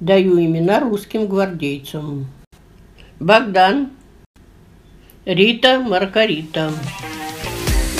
Даю 0.00 0.38
имена 0.38 0.80
русским 0.80 1.26
гвардейцам. 1.26 2.26
Богдан, 3.18 3.90
Рита, 5.24 5.80
Маргарита, 5.80 6.70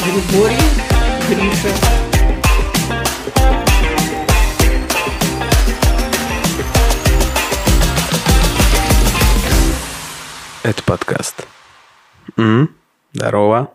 Григорий, 0.04 0.56
Гриша. 1.28 1.74
Это 10.62 10.82
подкаст. 10.82 11.46
М, 12.36 12.70
Здорово. 13.12 13.72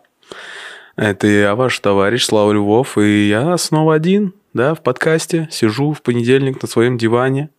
Это 0.96 1.26
я, 1.28 1.56
ваш 1.56 1.80
товарищ 1.80 2.26
Слава 2.26 2.52
Львов, 2.52 2.98
и 2.98 3.28
я 3.30 3.58
снова 3.58 3.96
один, 3.96 4.34
да, 4.54 4.76
в 4.76 4.84
подкасте. 4.84 5.48
Сижу 5.50 5.94
в 5.94 6.02
понедельник 6.02 6.62
на 6.62 6.68
своем 6.68 6.98
диване, 6.98 7.50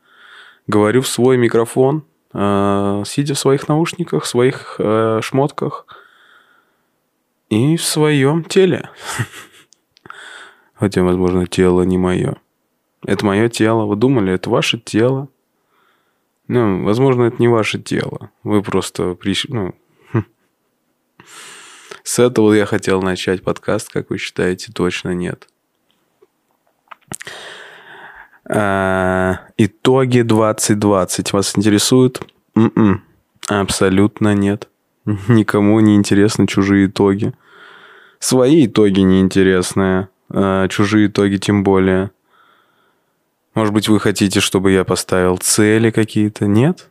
говорю 0.72 1.02
в 1.02 1.08
свой 1.08 1.36
микрофон, 1.36 2.04
э, 2.32 3.02
сидя 3.06 3.34
в 3.34 3.38
своих 3.38 3.68
наушниках, 3.68 4.24
в 4.24 4.26
своих 4.26 4.76
э, 4.78 5.20
шмотках 5.22 5.86
и 7.50 7.76
в 7.76 7.84
своем 7.84 8.42
теле. 8.42 8.90
Хотя, 10.74 11.02
возможно, 11.02 11.46
тело 11.46 11.82
не 11.82 11.98
мое. 11.98 12.36
Это 13.04 13.24
мое 13.26 13.48
тело. 13.48 13.84
Вы 13.84 13.96
думали, 13.96 14.32
это 14.32 14.48
ваше 14.48 14.78
тело? 14.78 15.28
Ну, 16.48 16.84
возможно, 16.84 17.24
это 17.24 17.36
не 17.38 17.48
ваше 17.48 17.78
тело. 17.78 18.30
Вы 18.42 18.62
просто 18.62 19.14
пришли, 19.14 19.54
ну, 19.54 19.74
хм. 20.12 20.24
с 22.02 22.18
этого 22.18 22.52
я 22.52 22.66
хотел 22.66 23.02
начать 23.02 23.44
подкаст, 23.44 23.90
как 23.90 24.10
вы 24.10 24.18
считаете, 24.18 24.72
точно 24.72 25.10
нет. 25.10 25.48
А, 28.48 29.40
итоги 29.56 30.22
2020 30.22 31.32
вас 31.32 31.56
интересуют? 31.56 32.22
М-м, 32.54 33.02
абсолютно 33.48 34.34
нет. 34.34 34.68
Никому 35.28 35.80
не 35.80 35.96
интересны 35.96 36.46
чужие 36.46 36.86
итоги. 36.86 37.32
Свои 38.18 38.66
итоги 38.66 39.00
неинтересные, 39.00 40.08
а 40.30 40.68
чужие 40.68 41.08
итоги 41.08 41.36
тем 41.36 41.64
более. 41.64 42.10
Может 43.54 43.74
быть, 43.74 43.88
вы 43.88 44.00
хотите, 44.00 44.40
чтобы 44.40 44.72
я 44.72 44.84
поставил 44.84 45.36
цели 45.36 45.90
какие-то? 45.90 46.46
Нет? 46.46 46.88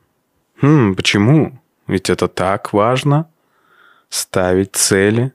Хм, 0.61 0.95
почему? 0.95 1.59
Ведь 1.88 2.09
это 2.09 2.27
так 2.27 2.73
важно. 2.73 3.27
Ставить 4.09 4.73
цели. 4.73 5.33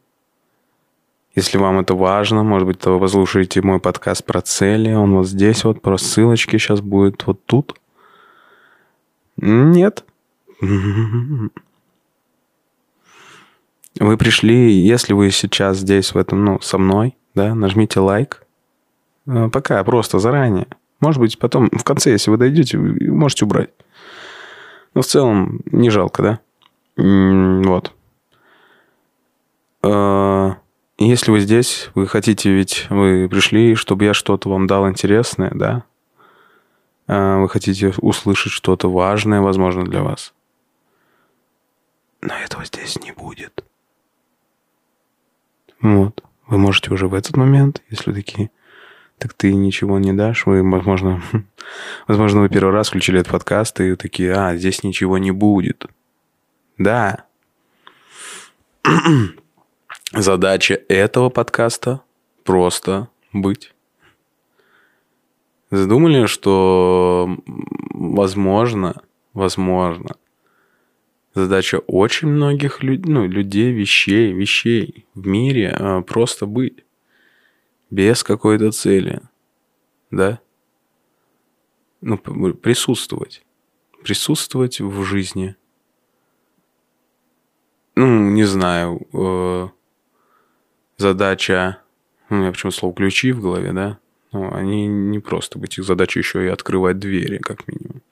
Если 1.37 1.59
вам 1.59 1.79
это 1.79 1.95
важно, 1.95 2.43
может 2.43 2.67
быть, 2.67 2.79
то 2.79 2.93
вы 2.93 3.01
послушаете 3.01 3.61
мой 3.61 3.79
подкаст 3.79 4.25
про 4.25 4.41
цели. 4.41 4.93
Он 4.95 5.17
вот 5.17 5.29
здесь 5.29 5.65
вот, 5.65 5.83
про 5.83 5.99
ссылочки 5.99 6.57
сейчас 6.57 6.81
будет 6.81 7.27
вот 7.27 7.45
тут. 7.45 7.79
Нет. 9.37 10.05
Вы 10.63 11.51
пришли, 14.17 14.73
если 14.73 15.13
вы 15.13 15.31
сейчас 15.31 15.77
здесь 15.79 16.15
в 16.15 16.19
этом, 16.19 16.43
ну, 16.43 16.59
со 16.61 16.79
мной, 16.79 17.17
да, 17.35 17.55
нажмите 17.55 18.01
лайк. 18.01 18.47
Э, 19.27 19.51
Пока, 19.51 19.85
просто 19.85 20.19
заранее. 20.19 20.67
Может 21.01 21.21
быть, 21.21 21.39
потом, 21.39 21.69
в 21.71 21.85
конце, 21.85 22.13
если 22.13 22.31
вы 22.31 22.39
дойдете, 22.39 22.79
можете 22.79 23.45
убрать. 23.45 23.71
Но 24.95 25.03
в 25.03 25.07
целом 25.07 25.61
не 25.67 25.91
жалко, 25.91 26.23
да? 26.23 26.41
Вот. 26.97 27.93
Если 30.99 31.31
вы 31.31 31.41
здесь, 31.41 31.91
вы 31.95 32.07
хотите, 32.07 32.51
ведь 32.51 32.87
вы 32.89 33.29
пришли, 33.29 33.75
чтобы 33.75 34.05
я 34.07 34.15
что-то 34.15 34.49
вам 34.49 34.67
дал 34.67 34.89
интересное, 34.89 35.51
да? 35.55 35.85
Э, 37.07 37.39
Вы 37.39 37.49
хотите 37.51 37.93
услышать 37.99 38.53
что-то 38.53 38.91
важное, 38.91 39.43
возможно, 39.43 39.85
для 39.85 40.03
вас. 40.03 40.33
Но 42.23 42.35
этого 42.35 42.65
здесь 42.65 42.99
не 43.03 43.13
будет. 43.13 43.63
Вот. 45.83 46.25
Вы 46.47 46.59
можете 46.59 46.93
уже 46.93 47.09
в 47.09 47.15
этот 47.15 47.37
момент, 47.37 47.83
если 47.91 48.13
такие, 48.13 48.51
так 49.19 49.35
ты 49.35 49.53
ничего 49.55 49.99
не 49.99 50.15
дашь, 50.15 50.47
вы, 50.47 50.63
возможно, 50.69 51.23
возможно, 52.09 52.41
вы 52.41 52.49
первый 52.49 52.73
раз 52.73 52.89
включили 52.89 53.21
этот 53.21 53.33
подкаст 53.33 53.81
и 53.81 53.97
такие, 53.97 54.33
а, 54.33 54.57
здесь 54.57 54.83
ничего 54.83 55.19
не 55.19 55.31
будет. 55.31 55.87
Да. 56.79 57.27
Задача 60.17 60.81
этого 60.89 61.29
подкаста 61.29 62.01
просто 62.43 63.11
быть. 63.35 63.75
Задумали, 65.71 66.25
что, 66.25 67.37
возможно, 67.91 69.03
возможно, 69.35 70.17
задача 71.35 71.81
очень 71.87 72.29
многих 72.29 72.83
лю- 72.83 73.03
ну, 73.05 73.27
людей, 73.27 73.73
вещей, 73.73 74.33
вещей 74.33 75.05
в 75.15 75.27
мире 75.27 75.77
а, 75.79 76.01
просто 76.01 76.47
быть. 76.47 76.85
Без 77.91 78.23
какой-то 78.23 78.73
цели. 78.73 79.21
Да? 80.11 80.41
Ну, 82.01 82.17
присутствовать. 82.17 83.45
Присутствовать 84.03 84.81
в 84.81 85.03
жизни. 85.03 85.57
Ну, 87.97 88.31
не 88.31 88.45
знаю. 88.45 89.07
э, 89.13 89.69
задача... 90.97 91.79
ну, 92.29 92.39
меня 92.39 92.53
почему 92.53 92.73
слово 92.73 92.95
ключи 92.95 93.33
в 93.33 93.41
голове, 93.41 93.73
да? 93.73 93.99
Ну, 94.33 94.53
они 94.55 94.87
не 94.87 95.19
просто 95.19 95.59
быть. 95.59 95.79
Их 95.79 95.85
задача 95.85 96.19
еще 96.19 96.45
и 96.45 96.49
открывать 96.49 96.99
двери, 96.99 97.39
как 97.39 97.67
минимум. 97.69 98.03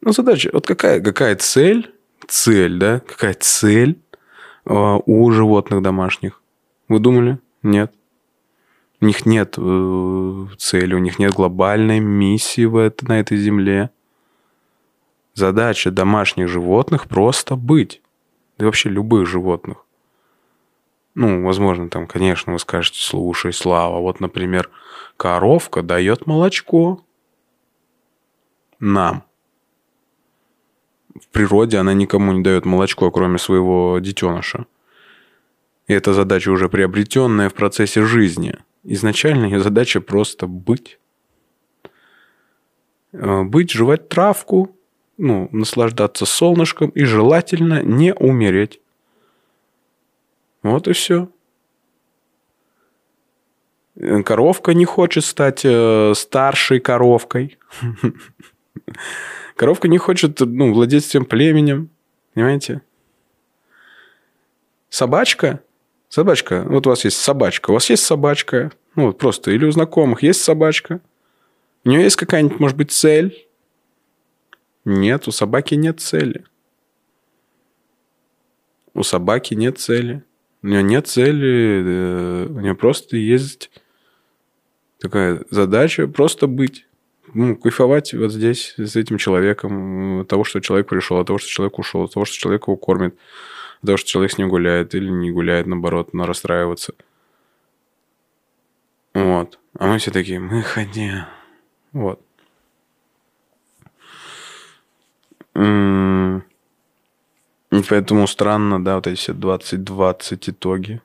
Ну, 0.00 0.12
задача, 0.12 0.50
вот 0.52 0.66
какая, 0.66 1.00
какая 1.00 1.34
цель, 1.36 1.90
цель, 2.28 2.78
да, 2.78 3.00
какая 3.00 3.34
цель 3.34 3.98
а, 4.66 4.98
у 5.06 5.30
животных 5.30 5.82
домашних? 5.82 6.42
Вы 6.88 6.98
думали? 6.98 7.38
Нет. 7.62 7.92
У 9.00 9.06
них 9.06 9.26
нет 9.26 9.56
э, 9.58 10.46
цели, 10.58 10.94
у 10.94 10.98
них 10.98 11.18
нет 11.18 11.32
глобальной 11.32 12.00
миссии 12.00 12.64
в 12.64 12.76
это, 12.76 13.06
на 13.06 13.20
этой 13.20 13.36
земле. 13.38 13.90
Задача 15.34 15.90
домашних 15.90 16.48
животных 16.48 17.08
просто 17.08 17.56
быть. 17.56 18.00
Да 18.56 18.64
и 18.64 18.66
вообще 18.66 18.88
любых 18.88 19.26
животных. 19.26 19.83
Ну, 21.14 21.44
возможно, 21.44 21.88
там, 21.88 22.06
конечно, 22.06 22.52
вы 22.52 22.58
скажете, 22.58 23.00
слушай, 23.00 23.52
Слава, 23.52 24.00
вот, 24.00 24.20
например, 24.20 24.70
коровка 25.16 25.82
дает 25.82 26.26
молочко 26.26 27.04
нам 28.80 29.24
в 31.20 31.28
природе 31.28 31.78
она 31.78 31.94
никому 31.94 32.32
не 32.32 32.42
дает 32.42 32.64
молочко, 32.64 33.10
кроме 33.10 33.38
своего 33.38 33.98
детеныша. 34.00 34.66
И 35.86 35.92
это 35.92 36.12
задача 36.12 36.50
уже 36.50 36.68
приобретенная 36.68 37.48
в 37.48 37.54
процессе 37.54 38.04
жизни. 38.04 38.56
Изначально 38.82 39.44
ее 39.46 39.60
задача 39.60 40.00
просто 40.00 40.46
быть. 40.46 40.98
Э, 43.12 43.42
Быть, 43.42 43.70
жевать 43.70 44.08
травку, 44.08 44.76
ну, 45.18 45.48
наслаждаться 45.52 46.26
солнышком 46.26 46.90
и 46.90 47.04
желательно 47.04 47.82
не 47.82 48.12
умереть. 48.14 48.80
Вот 50.64 50.88
и 50.88 50.94
все. 50.94 51.28
Коровка 54.24 54.72
не 54.74 54.86
хочет 54.86 55.24
стать 55.24 55.60
э, 55.64 56.14
старшей 56.16 56.80
коровкой. 56.80 57.58
Коровка 59.56 59.88
не 59.88 59.98
хочет, 59.98 60.40
ну, 60.40 60.72
владеть 60.72 61.04
всем 61.04 61.26
племенем. 61.26 61.90
Понимаете? 62.32 62.80
Собачка. 64.88 65.60
Собачка. 66.08 66.64
Вот 66.66 66.86
у 66.86 66.90
вас 66.90 67.04
есть 67.04 67.18
собачка. 67.18 67.70
У 67.70 67.74
вас 67.74 67.90
есть 67.90 68.02
собачка. 68.02 68.72
Ну, 68.96 69.08
вот 69.08 69.18
просто. 69.18 69.50
Или 69.50 69.66
у 69.66 69.70
знакомых 69.70 70.22
есть 70.22 70.42
собачка. 70.42 71.00
У 71.84 71.90
нее 71.90 72.02
есть 72.02 72.16
какая-нибудь, 72.16 72.58
может 72.58 72.76
быть, 72.76 72.90
цель? 72.90 73.46
Нет, 74.86 75.28
у 75.28 75.30
собаки 75.30 75.74
нет 75.74 76.00
цели. 76.00 76.46
У 78.94 79.02
собаки 79.02 79.52
нет 79.52 79.78
цели. 79.78 80.24
У 80.64 80.66
нее 80.66 80.82
нет 80.82 81.06
цели. 81.06 81.82
э, 81.84 82.46
У 82.48 82.58
нее 82.60 82.74
просто 82.74 83.18
есть 83.18 83.70
такая 84.98 85.42
задача 85.50 86.08
просто 86.08 86.46
быть 86.46 86.86
ну, 87.34 87.54
кайфовать 87.54 88.14
вот 88.14 88.32
здесь 88.32 88.74
с 88.78 88.96
этим 88.96 89.18
человеком, 89.18 90.20
от 90.20 90.28
того, 90.28 90.42
что 90.44 90.60
человек 90.60 90.88
пришел, 90.88 91.18
от 91.18 91.26
того, 91.26 91.38
что 91.38 91.50
человек 91.50 91.78
ушел, 91.78 92.04
от 92.04 92.14
того, 92.14 92.24
что 92.24 92.36
человек 92.38 92.62
его 92.66 92.78
кормит, 92.78 93.14
от 93.82 93.86
того, 93.88 93.98
что 93.98 94.08
человек 94.08 94.32
с 94.32 94.38
ним 94.38 94.48
гуляет 94.48 94.94
или 94.94 95.10
не 95.10 95.30
гуляет, 95.30 95.66
наоборот, 95.66 96.14
на 96.14 96.26
расстраиваться. 96.26 96.94
Вот. 99.12 99.58
А 99.78 99.86
мы 99.86 99.98
все 99.98 100.12
такие, 100.12 100.40
мы 100.40 100.62
ходим. 100.62 101.24
Вот. 101.92 102.22
Поэтому 107.82 108.26
странно, 108.26 108.82
да, 108.82 108.96
вот 108.96 109.06
эти 109.06 109.18
все 109.18 109.32
2020 109.32 110.48
итоги. 110.50 111.00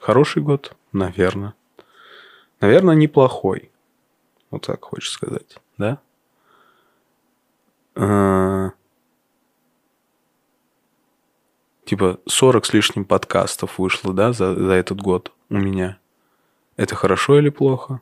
Хороший 0.00 0.42
год, 0.42 0.74
наверное. 0.92 1.54
Наверное, 2.60 2.94
неплохой. 2.94 3.70
Вот 4.50 4.66
так 4.66 4.82
хочешь 4.84 5.10
сказать, 5.10 5.58
да? 5.76 6.00
э, 7.98 8.70
типа 11.84 12.20
40 12.26 12.64
с 12.66 12.72
лишним 12.72 13.04
подкастов 13.04 13.78
вышло, 13.78 14.12
да, 14.14 14.32
за, 14.32 14.54
за 14.54 14.72
этот 14.72 15.00
год 15.00 15.32
у 15.50 15.56
меня. 15.56 15.98
Это 16.76 16.94
хорошо 16.94 17.38
или 17.38 17.50
плохо? 17.50 18.00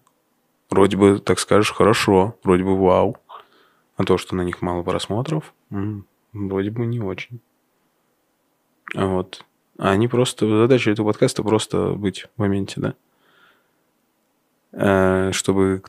Вроде 0.68 0.96
бы, 0.96 1.18
так 1.18 1.38
скажешь, 1.38 1.72
хорошо, 1.72 2.36
вроде 2.42 2.64
бы 2.64 2.76
вау. 2.76 3.16
А 3.96 4.04
то, 4.04 4.18
что 4.18 4.36
на 4.36 4.42
них 4.42 4.60
мало 4.60 4.82
просмотров, 4.82 5.54
м, 5.70 6.04
вроде 6.32 6.70
бы 6.70 6.84
не 6.84 7.00
очень. 7.00 7.40
Вот. 8.94 9.44
А 9.78 9.90
они 9.90 10.08
просто... 10.08 10.46
Задача 10.46 10.90
этого 10.90 11.06
подкаста 11.06 11.42
просто 11.42 11.90
быть 11.92 12.26
в 12.36 12.40
моменте, 12.40 12.80
да? 12.80 12.94
А, 14.72 15.32
чтобы... 15.32 15.82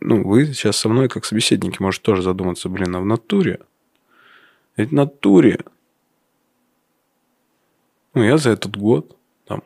Ну, 0.00 0.26
вы 0.26 0.46
сейчас 0.46 0.76
со 0.76 0.88
мной, 0.88 1.08
как 1.08 1.24
собеседники, 1.24 1.80
может 1.80 2.02
тоже 2.02 2.22
задуматься, 2.22 2.68
блин, 2.68 2.94
а 2.96 3.00
в 3.00 3.06
натуре? 3.06 3.60
Ведь 4.76 4.90
в 4.90 4.94
натуре 4.94 5.60
ну, 8.16 8.22
я 8.22 8.38
за 8.38 8.48
этот 8.48 8.78
год, 8.78 9.14
там, 9.44 9.62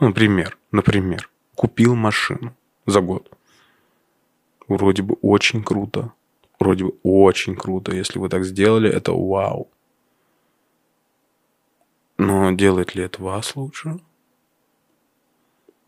ну, 0.00 0.08
например, 0.08 0.58
например, 0.72 1.30
купил 1.54 1.94
машину 1.94 2.52
за 2.84 3.00
год. 3.00 3.30
Вроде 4.66 5.02
бы 5.04 5.14
очень 5.22 5.62
круто. 5.62 6.12
Вроде 6.58 6.86
бы 6.86 6.94
очень 7.04 7.54
круто. 7.54 7.94
Если 7.94 8.18
вы 8.18 8.28
так 8.28 8.44
сделали, 8.44 8.90
это 8.90 9.12
вау. 9.12 9.68
Но 12.20 12.50
делает 12.52 12.94
ли 12.94 13.04
это 13.04 13.22
вас 13.22 13.56
лучше? 13.56 13.98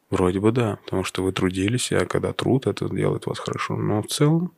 Вроде 0.09 0.41
бы 0.41 0.51
да, 0.51 0.77
потому 0.77 1.05
что 1.05 1.23
вы 1.23 1.31
трудились, 1.31 1.93
а 1.93 2.07
когда 2.07 2.33
труд, 2.33 2.67
это 2.67 2.89
делает 2.89 3.27
вас 3.27 3.39
хорошо. 3.39 3.77
Но 3.77 4.01
в 4.01 4.07
целом, 4.07 4.51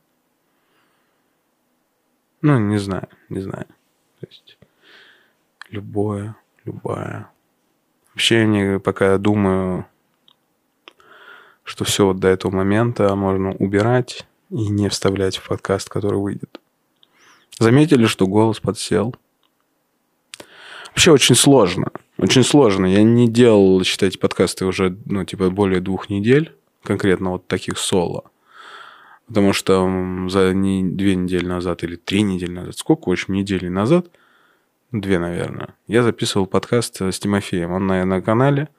ну, 2.41 2.57
не 2.59 2.77
знаю, 2.77 3.09
не 3.27 3.41
знаю. 3.41 3.65
То 4.21 4.27
есть, 4.27 4.57
любое 5.69 6.37
любая. 6.63 7.29
Вообще, 8.13 8.45
мне 8.45 8.79
пока 8.79 9.17
думаю, 9.17 9.85
что 11.65 11.83
все 11.83 12.05
вот 12.05 12.19
до 12.19 12.29
этого 12.29 12.55
момента 12.55 13.13
можно 13.17 13.51
убирать 13.51 14.25
и 14.49 14.69
не 14.69 14.87
вставлять 14.87 15.35
в 15.35 15.49
подкаст, 15.49 15.89
который 15.89 16.21
выйдет. 16.21 16.61
Заметили, 17.59 18.05
что 18.05 18.27
голос 18.27 18.61
подсел? 18.61 19.13
Вообще 20.95 21.11
очень 21.11 21.35
сложно. 21.35 21.91
Очень 22.17 22.43
сложно. 22.43 22.85
Я 22.87 23.03
не 23.03 23.29
делал, 23.29 23.83
считайте, 23.83 24.17
подкасты 24.17 24.65
уже, 24.65 24.97
ну, 25.05 25.23
типа, 25.25 25.49
более 25.49 25.81
двух 25.81 26.09
недель. 26.09 26.53
Конкретно 26.83 27.31
вот 27.31 27.47
таких 27.47 27.77
соло. 27.77 28.23
Потому 29.27 29.53
что 29.53 29.83
за 30.29 30.53
не, 30.53 30.83
две 30.83 31.15
недели 31.15 31.45
назад 31.45 31.83
или 31.83 31.95
три 31.95 32.21
недели 32.21 32.51
назад, 32.51 32.77
сколько, 32.77 33.09
в 33.09 33.11
общем, 33.11 33.33
недели 33.33 33.67
назад– 33.67 34.07
две, 35.01 35.19
наверное, 35.19 35.75
я 35.87 36.03
записывал 36.03 36.45
подкаст 36.47 37.01
с 37.01 37.19
Тимофеем. 37.19 37.71
Он 37.71 37.87
на, 37.87 38.05
на 38.05 38.21
канале. 38.21 38.69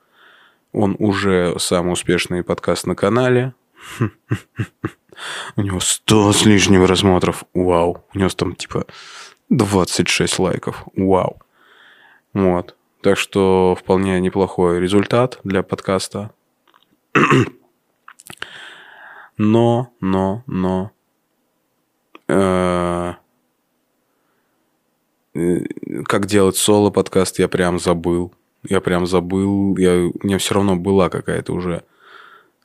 Он 0.73 0.95
уже 0.99 1.55
самый 1.59 1.93
успешный 1.93 2.43
подкаст 2.43 2.85
на 2.85 2.95
канале. 2.95 3.53
У 5.55 5.61
него 5.61 5.79
100 5.79 6.33
с 6.33 6.45
лишним 6.45 6.85
просмотров. 6.85 7.43
Вау. 7.53 8.03
У 8.13 8.17
него 8.17 8.29
там 8.29 8.55
типа 8.55 8.85
26 9.49 10.39
лайков. 10.39 10.83
Вау. 10.95 11.41
Вот. 12.37 12.75
Так 13.01 13.17
что 13.17 13.75
вполне 13.79 14.19
неплохой 14.19 14.79
результат 14.79 15.39
для 15.43 15.63
подкаста. 15.63 16.31
Но, 19.39 19.91
но, 20.01 20.43
но. 20.47 20.91
Э, 22.27 23.13
Э, 25.37 25.59
как 26.05 26.25
делать 26.25 26.57
соло-подкаст, 26.57 27.37
я 27.39 27.47
прям 27.47 27.79
забыл. 27.79 28.33
Я 28.63 28.81
прям 28.81 29.05
забыл. 29.05 29.77
Я, 29.77 30.07
у 30.07 30.25
меня 30.25 30.39
все 30.39 30.55
равно 30.55 30.75
была 30.75 31.09
какая-то 31.09 31.53
уже 31.53 31.83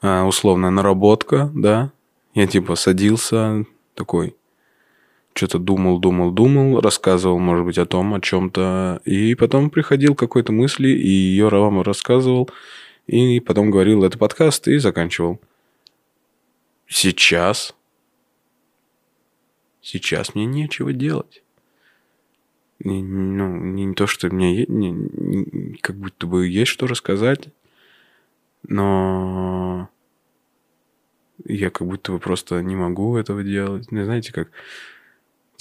а, 0.00 0.24
условная 0.24 0.70
наработка, 0.70 1.50
да. 1.54 1.92
Я 2.34 2.46
типа 2.46 2.76
садился 2.76 3.66
такой, 3.94 4.34
что-то 5.34 5.58
думал, 5.58 5.98
думал, 5.98 6.30
думал, 6.30 6.80
рассказывал, 6.80 7.38
может 7.38 7.64
быть, 7.64 7.78
о 7.78 7.86
том, 7.86 8.14
о 8.14 8.20
чем-то. 8.20 9.00
И 9.04 9.34
потом 9.34 9.70
приходил 9.70 10.14
к 10.14 10.18
какой-то 10.18 10.52
мысли, 10.52 10.88
и 10.88 11.08
ее 11.08 11.48
вам 11.48 11.82
рассказывал. 11.82 12.50
И 13.06 13.40
потом 13.40 13.70
говорил, 13.70 14.04
это 14.04 14.18
подкаст, 14.18 14.68
и 14.68 14.78
заканчивал. 14.78 15.40
Сейчас... 16.86 17.74
Сейчас 19.80 20.36
мне 20.36 20.46
нечего 20.46 20.92
делать 20.92 21.42
ну, 22.84 23.48
не 23.48 23.94
то, 23.94 24.06
что 24.06 24.28
мне 24.28 24.66
не, 24.66 24.90
не, 24.90 25.76
как 25.76 25.96
будто 25.96 26.26
бы 26.26 26.46
есть 26.48 26.70
что 26.70 26.86
рассказать, 26.86 27.48
но 28.66 29.88
я 31.44 31.70
как 31.70 31.86
будто 31.86 32.12
бы 32.12 32.18
просто 32.18 32.62
не 32.62 32.76
могу 32.76 33.16
этого 33.16 33.42
делать. 33.42 33.90
Не 33.92 34.04
знаете, 34.04 34.32
как 34.32 34.50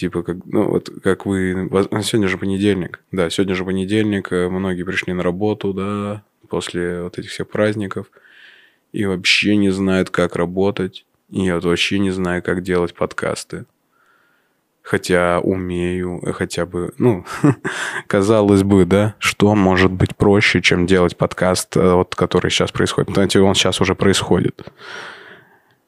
типа 0.02 0.24
как 0.24 0.38
ну 0.46 0.68
вот 0.68 0.90
как 1.04 1.28
вы 1.28 1.70
сегодня 2.02 2.28
же 2.28 2.40
понедельник, 2.40 3.02
да, 3.12 3.30
сегодня 3.30 3.54
же 3.54 3.64
понедельник, 3.64 4.32
э, 4.32 4.50
многие 4.50 4.84
пришли 4.84 5.14
на 5.14 5.22
работу, 5.22 5.74
да, 5.74 6.24
после 6.50 7.04
вот 7.04 7.20
этих 7.20 7.30
всех 7.30 7.48
праздников 7.48 8.08
и 8.94 9.06
вообще 9.06 9.56
не 9.56 9.70
знают, 9.70 10.10
как 10.10 10.36
работать, 10.36 11.06
и 11.30 11.44
я 11.44 11.56
вот 11.56 11.66
вообще 11.66 12.00
не 12.00 12.10
знаю, 12.10 12.42
как 12.42 12.64
делать 12.64 12.96
подкасты 12.96 13.66
хотя 14.82 15.40
умею, 15.40 16.20
хотя 16.34 16.66
бы, 16.66 16.92
ну, 16.98 17.24
казалось 18.08 18.64
бы, 18.64 18.86
да, 18.86 19.14
что 19.20 19.54
может 19.54 19.92
быть 19.92 20.16
проще, 20.16 20.60
чем 20.62 20.88
делать 20.88 21.16
подкаст, 21.16 21.78
э, 21.78 21.94
вот, 21.94 22.16
который 22.16 22.50
сейчас 22.50 22.72
происходит. 22.72 23.14
Знаете, 23.14 23.40
он 23.42 23.54
сейчас 23.54 23.80
уже 23.80 23.94
происходит. 23.94 24.66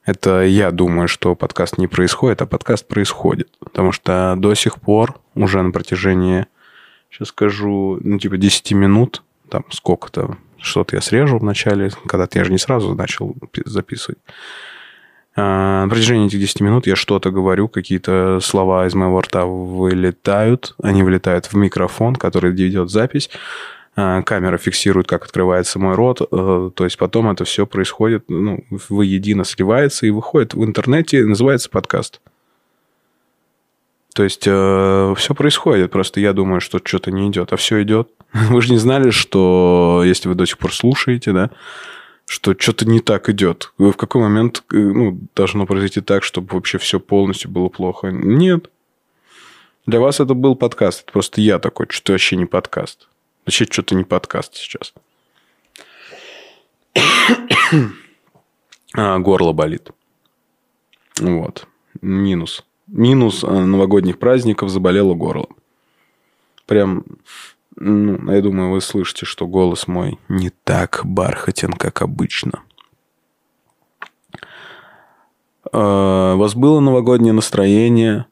Это 0.05 0.43
я 0.43 0.71
думаю, 0.71 1.07
что 1.07 1.33
подкаст 1.33 1.77
не 1.77 1.87
происходит, 1.87 2.41
а 2.41 2.45
подкаст 2.45 2.87
происходит. 2.87 3.49
Потому 3.59 3.91
что 3.91 4.35
до 4.37 4.53
сих 4.53 4.81
пор, 4.81 5.19
уже 5.33 5.61
на 5.61 5.71
протяжении, 5.71 6.45
сейчас 7.09 7.29
скажу, 7.29 7.99
ну, 8.01 8.19
типа 8.19 8.37
10 8.37 8.73
минут, 8.73 9.23
там 9.49 9.63
сколько-то, 9.69 10.37
что-то 10.57 10.97
я 10.97 11.01
срежу 11.01 11.37
в 11.37 11.43
начале, 11.43 11.91
когда-то 12.05 12.37
я 12.37 12.43
же 12.43 12.51
не 12.51 12.57
сразу 12.57 12.93
начал 12.95 13.35
записывать. 13.65 14.19
А, 15.35 15.83
на 15.83 15.89
протяжении 15.89 16.27
этих 16.27 16.39
10 16.39 16.61
минут 16.61 16.85
я 16.85 16.95
что-то 16.95 17.31
говорю, 17.31 17.69
какие-то 17.69 18.39
слова 18.41 18.85
из 18.85 18.93
моего 18.93 19.21
рта 19.21 19.45
вылетают, 19.45 20.75
они 20.83 21.01
вылетают 21.01 21.45
в 21.45 21.53
микрофон, 21.55 22.15
который 22.15 22.51
ведет 22.51 22.89
запись, 22.89 23.29
камера 23.95 24.57
фиксирует, 24.57 25.07
как 25.07 25.25
открывается 25.25 25.77
мой 25.77 25.95
рот, 25.95 26.21
э, 26.21 26.71
то 26.73 26.83
есть 26.83 26.97
потом 26.97 27.29
это 27.29 27.45
все 27.45 27.67
происходит, 27.67 28.25
ну, 28.27 28.63
воедино 28.89 29.43
сливается 29.43 30.07
и 30.07 30.09
выходит 30.09 30.55
в 30.55 30.63
интернете, 30.63 31.23
называется 31.23 31.69
подкаст. 31.69 32.19
То 34.15 34.23
есть 34.23 34.43
э, 34.45 35.13
все 35.17 35.35
происходит, 35.35 35.91
просто 35.91 36.19
я 36.19 36.33
думаю, 36.33 36.59
что 36.59 36.79
что-то 36.83 37.11
не 37.11 37.29
идет, 37.29 37.53
а 37.53 37.57
все 37.57 37.81
идет. 37.83 38.09
Вы 38.33 38.61
же 38.61 38.71
не 38.71 38.77
знали, 38.77 39.11
что 39.11 40.01
если 40.05 40.27
вы 40.27 40.35
до 40.35 40.45
сих 40.45 40.57
пор 40.57 40.73
слушаете, 40.73 41.31
да, 41.31 41.51
что 42.25 42.55
что-то 42.57 42.87
не 42.87 42.99
так 42.99 43.29
идет. 43.29 43.73
В 43.77 43.93
какой 43.93 44.21
момент 44.21 44.63
э, 44.71 44.77
ну, 44.77 45.19
должно 45.35 45.65
произойти 45.67 46.01
так, 46.01 46.23
чтобы 46.23 46.47
вообще 46.55 46.79
все 46.79 46.99
полностью 46.99 47.51
было 47.51 47.69
плохо? 47.69 48.07
Нет. 48.07 48.69
Для 49.85 49.99
вас 49.99 50.19
это 50.19 50.33
был 50.33 50.55
подкаст. 50.55 51.03
Это 51.03 51.11
просто 51.11 51.41
я 51.41 51.59
такой, 51.59 51.87
что 51.89 52.13
вообще 52.13 52.37
не 52.37 52.45
подкаст. 52.45 53.07
Вообще 53.45 53.65
что-то 53.65 53.95
не 53.95 54.03
подкаст 54.03 54.55
сейчас. 54.55 54.93
а, 58.93 59.19
горло 59.19 59.53
болит. 59.53 59.91
Вот. 61.19 61.67
Минус. 62.01 62.65
Минус 62.87 63.43
э, 63.43 63.47
новогодних 63.47 64.19
праздников 64.19 64.69
заболело 64.69 65.13
горло. 65.13 65.47
Прям 66.65 67.03
ну, 67.75 68.31
я 68.31 68.41
думаю, 68.41 68.71
вы 68.71 68.81
слышите, 68.81 69.25
что 69.25 69.47
голос 69.47 69.87
мой 69.87 70.19
не 70.29 70.49
так 70.49 71.01
бархатен, 71.03 71.73
как 71.73 72.01
обычно. 72.01 72.63
А, 75.71 76.35
у 76.35 76.37
вас 76.37 76.55
было 76.55 76.79
новогоднее 76.79 77.33
настроение? 77.33 78.25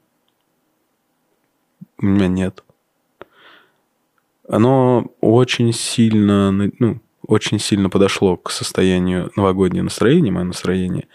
У 1.97 2.05
меня 2.05 2.27
нет. 2.27 2.63
Оно 4.51 5.05
очень 5.21 5.71
сильно, 5.71 6.51
ну, 6.51 6.99
очень 7.25 7.57
сильно 7.57 7.89
подошло 7.89 8.35
к 8.35 8.51
состоянию 8.51 9.31
новогоднего 9.37 9.85
настроения, 9.85 10.29
мое 10.29 10.43
настроение. 10.43 11.07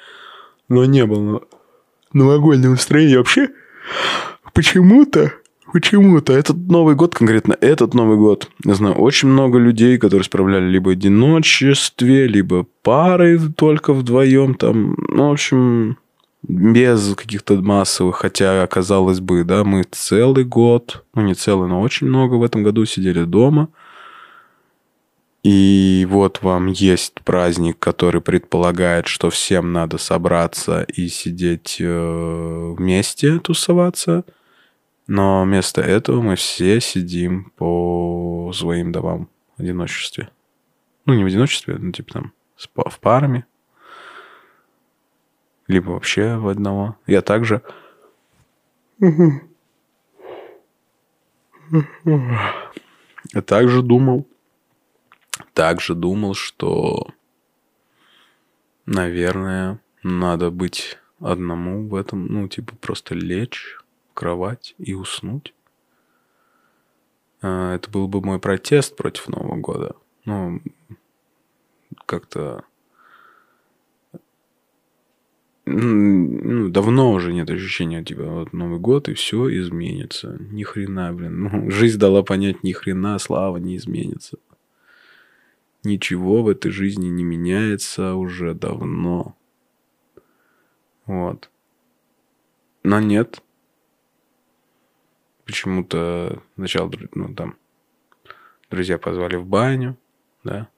Но 0.70 0.86
не 0.86 1.04
было 1.04 1.42
новогоднего 2.14 2.70
настроения 2.70 3.18
вообще. 3.18 3.50
Почему-то 4.54 5.34
Почему-то 5.70 6.32
этот 6.32 6.56
Новый 6.56 6.94
год, 6.94 7.14
конкретно 7.14 7.58
этот 7.60 7.92
Новый 7.92 8.16
год, 8.16 8.48
я 8.64 8.74
знаю 8.74 8.94
очень 8.94 9.28
много 9.28 9.58
людей, 9.58 9.98
которые 9.98 10.24
справляли 10.24 10.70
либо 10.70 10.92
одиночестве, 10.92 12.28
либо 12.28 12.66
парой 12.82 13.38
только 13.54 13.92
вдвоем 13.92 14.54
там. 14.54 14.96
Ну, 15.08 15.28
в 15.28 15.32
общем, 15.32 15.98
без 16.48 17.14
каких-то 17.14 17.54
массовых, 17.56 18.16
хотя, 18.16 18.66
казалось 18.66 19.20
бы, 19.20 19.44
да, 19.44 19.64
мы 19.64 19.82
целый 19.90 20.44
год, 20.44 21.04
ну 21.14 21.22
не 21.22 21.34
целый, 21.34 21.68
но 21.68 21.80
очень 21.80 22.06
много 22.06 22.34
в 22.34 22.44
этом 22.44 22.62
году 22.62 22.84
сидели 22.84 23.24
дома. 23.24 23.68
И 25.42 26.06
вот 26.10 26.42
вам 26.42 26.66
есть 26.66 27.20
праздник, 27.22 27.78
который 27.78 28.20
предполагает, 28.20 29.06
что 29.06 29.30
всем 29.30 29.72
надо 29.72 29.96
собраться 29.98 30.82
и 30.82 31.06
сидеть 31.08 31.76
э, 31.78 32.74
вместе, 32.76 33.38
тусоваться. 33.38 34.24
Но 35.06 35.44
вместо 35.44 35.82
этого 35.82 36.20
мы 36.20 36.34
все 36.34 36.80
сидим 36.80 37.52
по 37.56 38.50
своим 38.54 38.90
домам 38.90 39.28
в 39.56 39.62
одиночестве. 39.62 40.30
Ну, 41.04 41.14
не 41.14 41.22
в 41.22 41.28
одиночестве, 41.28 41.76
ну, 41.78 41.92
типа 41.92 42.12
там 42.12 42.32
в 42.56 42.98
парами 42.98 43.46
либо 45.66 45.90
вообще 45.90 46.36
в 46.36 46.48
одного. 46.48 46.96
Я 47.06 47.22
также... 47.22 47.62
Я 53.32 53.42
также 53.42 53.82
думал, 53.82 54.26
также 55.52 55.94
думал, 55.94 56.34
что, 56.34 57.08
наверное, 58.86 59.80
надо 60.02 60.50
быть 60.50 60.98
одному 61.18 61.88
в 61.88 61.94
этом, 61.94 62.26
ну, 62.26 62.46
типа 62.46 62.76
просто 62.76 63.14
лечь 63.14 63.78
в 64.10 64.14
кровать 64.14 64.74
и 64.78 64.94
уснуть. 64.94 65.54
А, 67.42 67.74
это 67.74 67.90
был 67.90 68.06
бы 68.06 68.20
мой 68.20 68.38
протест 68.38 68.96
против 68.96 69.28
Нового 69.28 69.56
года. 69.56 69.96
Ну, 70.24 70.60
как-то 72.04 72.64
ну, 75.68 76.68
давно 76.68 77.10
уже 77.10 77.32
нет 77.32 77.50
ощущения, 77.50 78.04
типа, 78.04 78.22
вот 78.22 78.52
Новый 78.52 78.78
год, 78.78 79.08
и 79.08 79.14
все 79.14 79.48
изменится. 79.58 80.36
Ни 80.38 80.62
хрена, 80.62 81.12
блин. 81.12 81.42
Ну, 81.42 81.70
жизнь 81.72 81.98
дала 81.98 82.22
понять, 82.22 82.62
ни 82.62 82.70
хрена, 82.70 83.18
слава 83.18 83.56
не 83.56 83.76
изменится. 83.76 84.38
Ничего 85.82 86.44
в 86.44 86.48
этой 86.48 86.70
жизни 86.70 87.08
не 87.08 87.24
меняется 87.24 88.14
уже 88.14 88.54
давно. 88.54 89.36
Вот. 91.04 91.50
Но 92.84 93.00
нет. 93.00 93.42
Почему-то 95.44 96.42
сначала, 96.54 96.92
ну, 97.14 97.34
там, 97.34 97.56
друзья 98.70 98.98
позвали 98.98 99.34
в 99.34 99.46
баню, 99.46 99.96
да. 100.44 100.68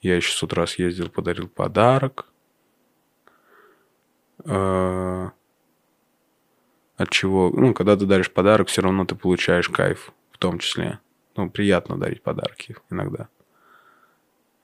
Я 0.00 0.16
еще 0.16 0.32
с 0.32 0.42
утра 0.42 0.66
съездил, 0.66 1.08
подарил 1.08 1.46
подарок 1.46 2.31
от 4.44 5.32
чего, 7.10 7.50
ну, 7.54 7.74
когда 7.74 7.96
ты 7.96 8.06
даришь 8.06 8.30
подарок, 8.30 8.68
все 8.68 8.82
равно 8.82 9.04
ты 9.04 9.14
получаешь 9.14 9.68
кайф 9.68 10.12
в 10.30 10.38
том 10.38 10.58
числе. 10.58 11.00
Ну, 11.36 11.50
приятно 11.50 11.98
дарить 11.98 12.22
подарки 12.22 12.76
иногда. 12.90 13.28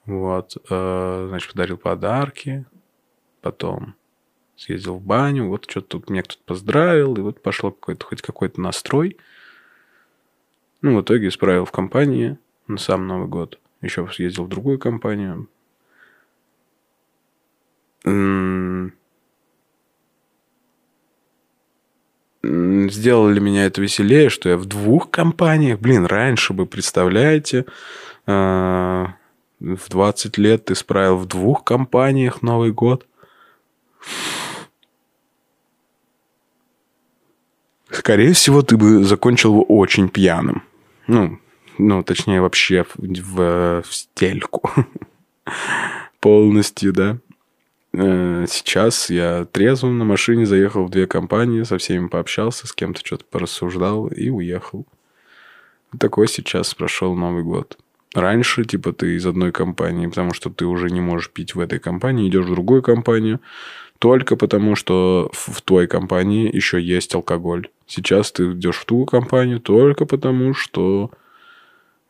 Вот, 0.04 0.56
э, 0.70 1.26
значит, 1.28 1.52
подарил 1.52 1.76
подарки, 1.76 2.64
потом 3.42 3.94
съездил 4.56 4.97
в 4.97 5.02
баню, 5.02 5.49
вот 5.49 5.70
что-то 5.70 5.99
тут 5.99 6.11
меня 6.11 6.23
кто-то 6.23 6.42
поздравил, 6.44 7.14
и 7.16 7.20
вот 7.20 7.42
пошло 7.42 7.70
какой-то, 7.70 8.04
хоть 8.06 8.23
какой-то 8.23 8.61
настрой. 8.61 9.16
Ну, 10.80 10.97
в 10.97 11.02
итоге 11.02 11.28
исправил 11.28 11.64
в 11.64 11.73
компании 11.73 12.38
на 12.66 12.78
сам 12.78 13.06
Новый 13.06 13.28
год. 13.28 13.58
Еще 13.82 14.06
съездил 14.08 14.44
в 14.44 14.49
другую 14.49 14.78
компанию. 14.78 15.49
М 18.04 18.94
сделали 22.90 23.40
меня 23.40 23.67
это 23.67 23.81
веселее, 23.81 24.31
что 24.31 24.49
я 24.49 24.57
в 24.57 24.67
двух 24.67 25.11
компаниях. 25.11 25.78
Блин, 25.81 26.07
раньше 26.07 26.52
бы, 26.52 26.67
представляете, 26.67 27.67
э, 28.26 29.07
в 29.61 29.88
20 29.88 30.38
лет 30.38 30.67
ты 30.67 30.75
справил 30.75 31.17
в 31.17 31.26
двух 31.26 31.64
компаниях 31.64 32.43
Новый 32.43 32.73
год. 32.73 33.07
Скорее 37.90 38.33
всего, 38.33 38.62
ты 38.62 38.76
бы 38.76 39.02
закончил 39.05 39.52
его 39.52 39.62
очень 39.64 40.09
пьяным. 40.09 40.62
Ну, 41.07 41.38
ну 41.78 42.02
точнее, 42.02 42.40
вообще 42.40 42.85
в, 42.85 42.97
в, 42.97 43.83
в 43.83 43.95
стельку. 43.95 44.71
Полностью, 46.21 46.93
да. 46.93 47.19
Э, 48.00 48.47
сейчас 48.49 49.11
я 49.11 49.45
трезвым 49.47 49.99
на 49.99 50.05
машине 50.05 50.47
заехал 50.47 50.85
в 50.85 50.90
две 50.90 51.09
компании, 51.09 51.64
со 51.64 51.78
всеми 51.78 52.07
пообщался, 52.07 52.69
с 52.69 52.73
кем-то 52.73 53.05
что-то 53.05 53.25
порассуждал 53.25 54.07
и 54.07 54.31
уехал. 54.31 54.87
Такой 55.99 56.28
сейчас 56.28 56.75
прошел 56.75 57.17
Новый 57.17 57.43
год. 57.43 57.76
Раньше, 58.14 58.64
типа, 58.64 58.93
ты 58.93 59.17
из 59.17 59.26
одной 59.26 59.50
компании, 59.50 60.07
потому 60.07 60.33
что 60.33 60.49
ты 60.49 60.64
уже 60.64 60.90
не 60.90 61.00
можешь 61.00 61.31
пить 61.31 61.57
в 61.57 61.61
этой 61.61 61.81
компании, 61.81 62.28
идешь 62.28 62.47
в 62.47 62.50
другую 62.50 62.83
компанию, 62.83 63.40
только 63.99 64.37
потому 64.37 64.76
что 64.76 65.31
в 65.33 65.61
твоей 65.62 65.88
компании 65.88 66.55
еще 66.55 66.81
есть 66.81 67.14
алкоголь. 67.17 67.69
Сейчас 67.87 68.31
ты 68.31 68.52
идешь 68.52 68.76
в 68.76 68.85
ту 68.85 69.07
компанию 69.07 69.61
только 69.61 70.07
потому, 70.07 70.55
что 70.55 71.11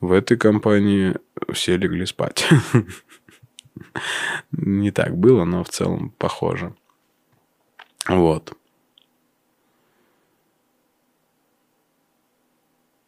в 0.01 0.13
этой 0.13 0.37
компании 0.37 1.15
все 1.53 1.79
легли 1.79 2.05
спать. 2.05 2.47
Не 4.53 4.91
так 4.91 5.17
было, 5.17 5.45
но 5.45 5.65
в 5.65 5.69
целом 5.69 6.13
похоже. 6.19 6.75
Вот. 8.07 8.57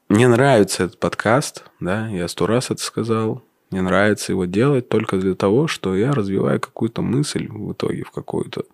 Мне 0.08 0.26
нравится 0.26 0.84
этот 0.84 0.98
подкаст, 0.98 1.64
да, 1.78 2.08
я 2.08 2.26
сто 2.26 2.46
раз 2.46 2.70
это 2.70 2.82
сказал. 2.82 3.44
Мне 3.70 3.80
нравится 3.82 4.32
его 4.32 4.44
делать 4.44 4.88
только 4.88 5.16
для 5.18 5.36
того, 5.36 5.68
что 5.68 5.94
я 5.94 6.10
развиваю 6.10 6.58
какую-то 6.58 7.00
мысль 7.02 7.46
в 7.48 7.72
итоге, 7.72 8.02
в 8.02 8.10
какую-то... 8.10 8.64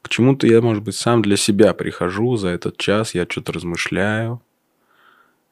К 0.00 0.08
чему-то 0.08 0.46
я, 0.46 0.62
может 0.62 0.82
быть, 0.82 0.96
сам 0.96 1.20
для 1.20 1.36
себя 1.36 1.74
прихожу 1.74 2.36
за 2.36 2.48
этот 2.48 2.78
час, 2.78 3.14
я 3.14 3.26
что-то 3.28 3.52
размышляю, 3.52 4.40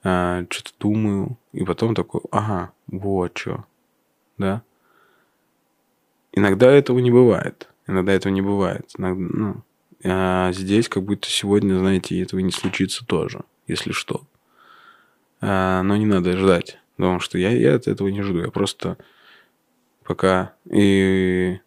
а, 0.02 0.44
что-то 0.49 0.70
думаю, 0.80 1.37
и 1.52 1.64
потом 1.64 1.94
такой, 1.94 2.22
ага, 2.32 2.72
вот 2.87 3.37
что, 3.37 3.64
да. 4.38 4.62
Иногда 6.32 6.70
этого 6.70 6.99
не 6.99 7.10
бывает. 7.10 7.68
Иногда 7.87 8.12
этого 8.12 8.32
не 8.32 8.42
бывает. 8.42 8.90
Иногда, 8.96 9.20
ну, 9.20 9.64
а 10.04 10.52
здесь 10.52 10.88
как 10.88 11.02
будто 11.02 11.28
сегодня, 11.28 11.76
знаете, 11.78 12.20
этого 12.20 12.40
не 12.40 12.52
случится 12.52 13.04
тоже, 13.04 13.42
если 13.66 13.92
что. 13.92 14.22
А, 15.40 15.82
но 15.82 15.96
не 15.96 16.06
надо 16.06 16.37
ждать. 16.37 16.78
Потому 16.96 17.20
что 17.20 17.38
я, 17.38 17.50
я 17.50 17.75
от 17.75 17.88
этого 17.88 18.08
не 18.08 18.22
жду. 18.22 18.40
Я 18.40 18.50
просто 18.50 18.96
пока 20.04 20.54
и 20.70 21.58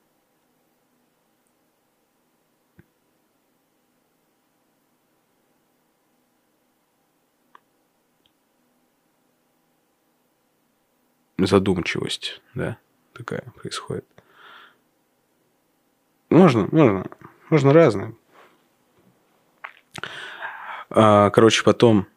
задумчивость, 11.39 12.41
да, 12.53 12.77
такая 13.13 13.43
происходит. 13.55 14.12
Можно, 16.33 16.67
можно. 16.71 17.05
Можно 17.51 17.73
разное. 17.73 18.13
А, 20.89 21.29
короче, 21.29 21.63
потом 21.63 22.07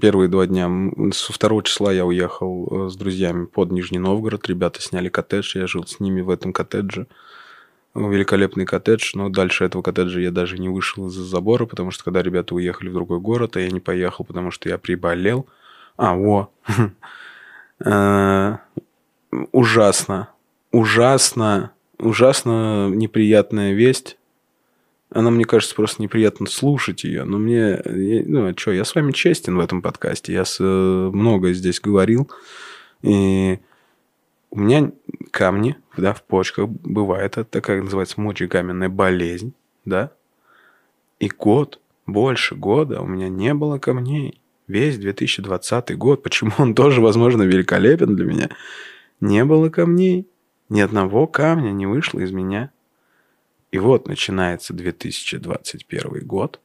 первые 0.00 0.28
два 0.28 0.48
дня, 0.48 0.68
со 1.12 1.32
второго 1.32 1.62
числа 1.62 1.92
я 1.92 2.04
уехал 2.04 2.86
э, 2.86 2.90
с 2.90 2.96
друзьями 2.96 3.44
под 3.44 3.70
Нижний 3.70 4.00
Новгород. 4.00 4.48
Ребята 4.48 4.82
сняли 4.82 5.08
коттедж, 5.08 5.56
я 5.56 5.68
жил 5.68 5.86
с 5.86 6.00
ними 6.00 6.20
в 6.20 6.30
этом 6.30 6.52
коттедже. 6.52 7.06
Великолепный 7.94 8.66
коттедж, 8.66 9.12
но 9.14 9.28
дальше 9.28 9.64
этого 9.64 9.82
коттеджа 9.82 10.18
я 10.18 10.32
даже 10.32 10.58
не 10.58 10.68
вышел 10.68 11.06
из-за 11.06 11.22
забора, 11.22 11.66
потому 11.66 11.92
что 11.92 12.02
когда 12.02 12.22
ребята 12.22 12.56
уехали 12.56 12.88
в 12.88 12.94
другой 12.94 13.20
город, 13.20 13.56
а 13.56 13.60
я 13.60 13.70
не 13.70 13.78
поехал, 13.78 14.24
потому 14.24 14.50
что 14.50 14.68
я 14.68 14.78
приболел. 14.78 15.46
А, 15.96 16.14
во. 16.16 16.50
Э, 17.82 18.58
ужасно. 19.52 20.28
Ужасно 20.70 21.72
ужасно 22.00 22.88
неприятная 22.90 23.72
весть. 23.72 24.16
Она, 25.10 25.30
мне 25.30 25.44
кажется, 25.44 25.74
просто 25.74 26.02
неприятно 26.02 26.46
слушать 26.46 27.04
ее. 27.04 27.24
Но 27.24 27.38
мне... 27.38 27.80
Ну, 27.84 28.48
а 28.48 28.54
что, 28.56 28.72
я 28.72 28.84
с 28.84 28.94
вами 28.94 29.12
честен 29.12 29.56
в 29.56 29.60
этом 29.60 29.82
подкасте. 29.82 30.32
Я 30.32 30.44
с, 30.44 30.60
много 30.60 31.52
здесь 31.52 31.80
говорил. 31.80 32.30
И 33.02 33.58
у 34.50 34.60
меня 34.60 34.92
камни, 35.30 35.76
да, 35.96 36.12
в 36.12 36.22
почках 36.22 36.68
бывает. 36.68 37.38
Это 37.38 37.44
такая 37.44 37.82
называется 37.82 38.20
мочекаменная 38.20 38.88
болезнь, 38.88 39.52
да. 39.84 40.12
И 41.18 41.28
год, 41.28 41.80
больше 42.06 42.54
года 42.54 43.00
у 43.00 43.06
меня 43.06 43.28
не 43.28 43.54
было 43.54 43.78
камней. 43.78 44.40
Весь 44.66 44.98
2020 44.98 45.96
год, 45.96 46.22
почему 46.22 46.52
он 46.58 46.74
тоже, 46.74 47.00
возможно, 47.00 47.42
великолепен 47.42 48.14
для 48.14 48.24
меня, 48.24 48.50
не 49.20 49.44
было 49.44 49.68
камней. 49.68 50.26
Ни 50.70 50.80
одного 50.80 51.26
камня 51.26 51.72
не 51.72 51.84
вышло 51.86 52.20
из 52.20 52.30
меня. 52.30 52.70
И 53.72 53.78
вот 53.78 54.06
начинается 54.06 54.72
2021 54.72 56.26
год. 56.26 56.60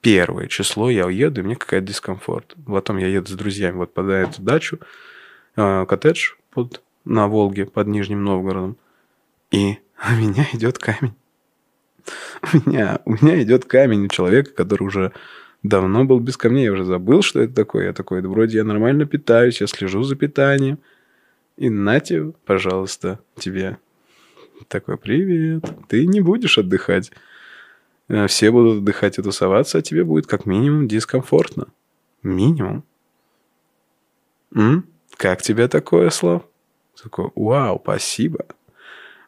Первое 0.00 0.46
число 0.46 0.88
я 0.88 1.06
уеду, 1.06 1.40
и 1.40 1.44
мне 1.44 1.56
какая-то 1.56 1.88
дискомфорт. 1.88 2.54
Потом 2.64 2.98
я 2.98 3.08
еду 3.08 3.26
с 3.26 3.34
друзьями 3.34 3.76
вот 3.76 3.92
под 3.92 4.08
эту 4.08 4.40
дачу, 4.40 4.78
э, 5.56 5.84
коттедж 5.86 6.34
под, 6.50 6.82
на 7.04 7.26
Волге 7.26 7.66
под 7.66 7.88
Нижним 7.88 8.22
Новгородом. 8.22 8.76
И 9.50 9.78
у 10.08 10.14
меня 10.14 10.46
идет 10.52 10.78
камень. 10.78 11.14
У 12.42 12.70
меня, 12.70 13.00
у 13.04 13.14
меня 13.14 13.42
идет 13.42 13.64
камень 13.64 14.04
у 14.04 14.08
человека, 14.08 14.52
который 14.52 14.84
уже 14.84 15.12
давно 15.64 16.04
был 16.04 16.20
без 16.20 16.36
камней. 16.36 16.66
Я 16.66 16.72
уже 16.72 16.84
забыл, 16.84 17.22
что 17.22 17.40
это 17.40 17.52
такое. 17.52 17.86
Я 17.86 17.92
такой, 17.92 18.22
да 18.22 18.28
вроде 18.28 18.58
я 18.58 18.64
нормально 18.64 19.06
питаюсь, 19.06 19.60
я 19.60 19.66
слежу 19.66 20.04
за 20.04 20.14
питанием. 20.14 20.78
И 21.56 21.70
нате, 21.70 22.32
пожалуйста, 22.44 23.18
тебе 23.36 23.78
такой, 24.68 24.98
привет. 24.98 25.64
Ты 25.88 26.06
не 26.06 26.20
будешь 26.20 26.58
отдыхать. 26.58 27.10
Э, 28.08 28.26
все 28.26 28.50
будут 28.50 28.78
отдыхать 28.78 29.18
и 29.18 29.22
тусоваться, 29.22 29.78
а 29.78 29.82
тебе 29.82 30.04
будет 30.04 30.26
как 30.26 30.44
минимум 30.44 30.86
дискомфортно. 30.86 31.68
Минимум. 32.22 32.84
М? 34.54 34.86
Как 35.16 35.40
тебе 35.40 35.66
такое, 35.68 36.10
Слав? 36.10 36.42
Такой, 37.02 37.30
вау, 37.34 37.80
спасибо. 37.82 38.46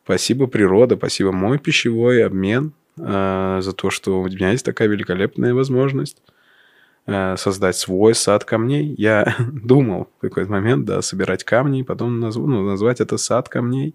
Спасибо, 0.04 0.46
природа, 0.46 0.96
спасибо, 0.96 1.32
мой 1.32 1.58
пищевой 1.58 2.24
обмен 2.24 2.72
э, 2.98 3.58
за 3.62 3.72
то, 3.72 3.90
что 3.90 4.20
у 4.20 4.26
меня 4.26 4.52
есть 4.52 4.64
такая 4.64 4.88
великолепная 4.88 5.54
возможность 5.54 6.22
создать 7.36 7.76
свой 7.76 8.14
сад 8.14 8.44
камней. 8.44 8.94
Я 8.98 9.34
думал 9.38 10.08
в 10.18 10.20
какой-то 10.20 10.50
момент, 10.50 10.84
да, 10.84 11.02
собирать 11.02 11.44
камни, 11.44 11.82
потом 11.82 12.20
назв... 12.20 12.38
ну, 12.38 12.62
назвать 12.62 13.00
это 13.00 13.16
сад 13.16 13.48
камней. 13.48 13.94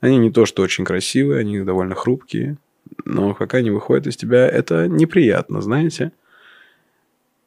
Они 0.00 0.18
не 0.18 0.30
то, 0.30 0.46
что 0.46 0.62
очень 0.62 0.84
красивые, 0.84 1.40
они 1.40 1.60
довольно 1.60 1.94
хрупкие, 1.94 2.58
но 3.04 3.34
пока 3.34 3.60
не 3.60 3.70
выходят 3.70 4.06
из 4.06 4.16
тебя, 4.16 4.46
это 4.46 4.88
неприятно, 4.88 5.60
знаете. 5.60 6.12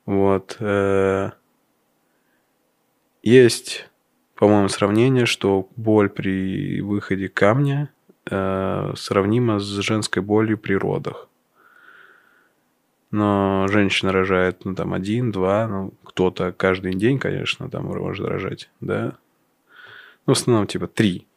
Вот. 0.05 0.57
Э, 0.59 1.31
есть 3.21 3.89
по-моему, 4.39 4.69
сравнение, 4.69 5.25
что 5.25 5.67
боль 5.75 6.09
при 6.09 6.79
выходе 6.79 7.27
камня 7.27 7.89
э, 8.31 8.93
сравнима 8.95 9.59
с 9.59 9.65
женской 9.65 10.23
болью 10.23 10.57
при 10.57 10.75
родах. 10.75 11.27
Но 13.11 13.67
женщина 13.69 14.11
рожает, 14.11 14.65
ну, 14.65 14.75
там, 14.75 14.93
один, 14.93 15.31
два, 15.31 15.67
ну, 15.67 15.93
кто-то 16.03 16.51
каждый 16.51 16.93
день, 16.93 17.17
конечно, 17.17 17.69
там 17.69 17.85
может 17.85 18.27
рожать, 18.27 18.69
да. 18.81 19.17
Ну, 20.25 20.33
в 20.35 20.37
основном, 20.37 20.67
типа, 20.67 20.87
три, 20.87 21.27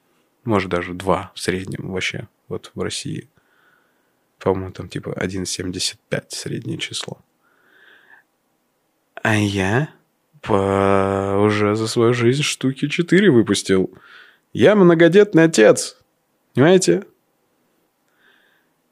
может, 0.45 0.71
даже 0.71 0.93
два 0.93 1.33
в 1.35 1.41
среднем 1.41 1.91
вообще, 1.91 2.29
вот 2.49 2.71
в 2.75 2.81
России. 2.81 3.29
По-моему, 4.38 4.73
там, 4.73 4.88
типа, 4.88 5.17
1,75 5.19 6.25
среднее 6.29 6.79
число. 6.79 7.19
А 9.23 9.37
я 9.37 9.88
по... 10.43 11.38
уже 11.38 11.76
за 11.76 11.87
свою 11.87 12.12
жизнь 12.12 12.43
штуки 12.43 12.88
4 12.88 13.31
выпустил. 13.31 13.91
Я 14.52 14.75
многодетный 14.75 15.45
отец. 15.45 15.97
Понимаете? 16.55 17.05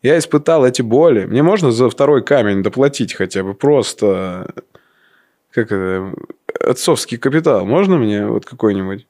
Я 0.03 0.19
испытал 0.19 0.65
эти 0.65 0.83
боли. 0.83 1.27
Мне 1.27 1.43
можно 1.43 1.71
за 1.71 1.91
второй 1.91 2.25
камень 2.25 2.63
доплатить 2.63 3.15
хотя 3.15 3.43
бы 3.43 3.55
просто... 3.55 4.55
Как 5.51 5.73
это? 5.73 6.15
Отцовский 6.61 7.19
капитал. 7.19 7.67
Можно 7.67 7.99
мне 7.99 8.27
вот 8.27 8.47
какой-нибудь? 8.47 9.07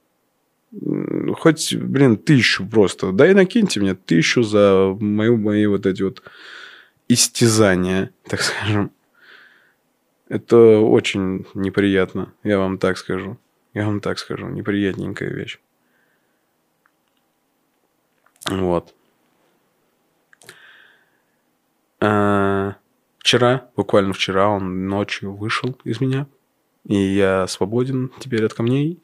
Хоть, 1.39 1.75
блин, 1.75 2.17
тысячу 2.17 2.67
просто. 2.67 3.13
Да 3.13 3.29
и 3.29 3.35
накиньте 3.35 3.81
мне 3.81 3.95
тысячу 3.95 4.43
за 4.43 4.97
мою, 5.01 5.37
мои 5.37 5.67
вот 5.67 5.87
эти 5.87 6.03
вот 6.03 6.23
истязания, 7.09 8.11
так 8.29 8.41
скажем. 8.41 8.93
Это 10.29 10.79
очень 10.79 11.45
неприятно, 11.55 12.33
я 12.45 12.59
вам 12.59 12.79
так 12.79 12.99
скажу. 12.99 13.37
Я 13.75 13.87
вам 13.87 14.01
так 14.01 14.19
скажу, 14.19 14.47
неприятненькая 14.47 15.29
вещь. 15.31 15.61
Вот. 18.49 18.95
Вчера, 23.31 23.71
буквально 23.77 24.13
вчера, 24.13 24.49
он 24.49 24.89
ночью 24.89 25.33
вышел 25.33 25.79
из 25.85 26.01
меня. 26.01 26.27
И 26.85 26.97
я 26.97 27.47
свободен 27.47 28.11
теперь 28.19 28.45
от 28.45 28.55
камней. 28.55 29.01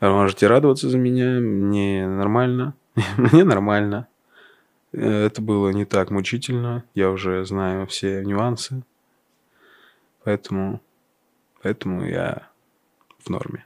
Можете 0.00 0.48
радоваться 0.48 0.90
за 0.90 0.98
меня. 0.98 1.40
Мне 1.40 2.06
нормально. 2.06 2.74
Мне 3.16 3.44
нормально. 3.44 4.06
Это 4.92 5.40
было 5.40 5.70
не 5.70 5.86
так 5.86 6.10
мучительно. 6.10 6.84
Я 6.94 7.10
уже 7.10 7.42
знаю 7.46 7.86
все 7.86 8.22
нюансы. 8.22 8.82
Поэтому, 10.24 10.82
поэтому 11.62 12.04
я 12.04 12.50
в 13.18 13.30
норме. 13.30 13.64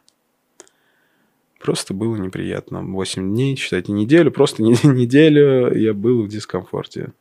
Просто 1.58 1.92
было 1.92 2.14
неприятно. 2.14 2.82
8 2.82 3.34
дней, 3.34 3.56
считайте, 3.56 3.90
неделю, 3.90 4.30
просто 4.30 4.62
неделю 4.62 5.76
я 5.76 5.92
был 5.92 6.22
в 6.22 6.28
дискомфорте. 6.28 7.12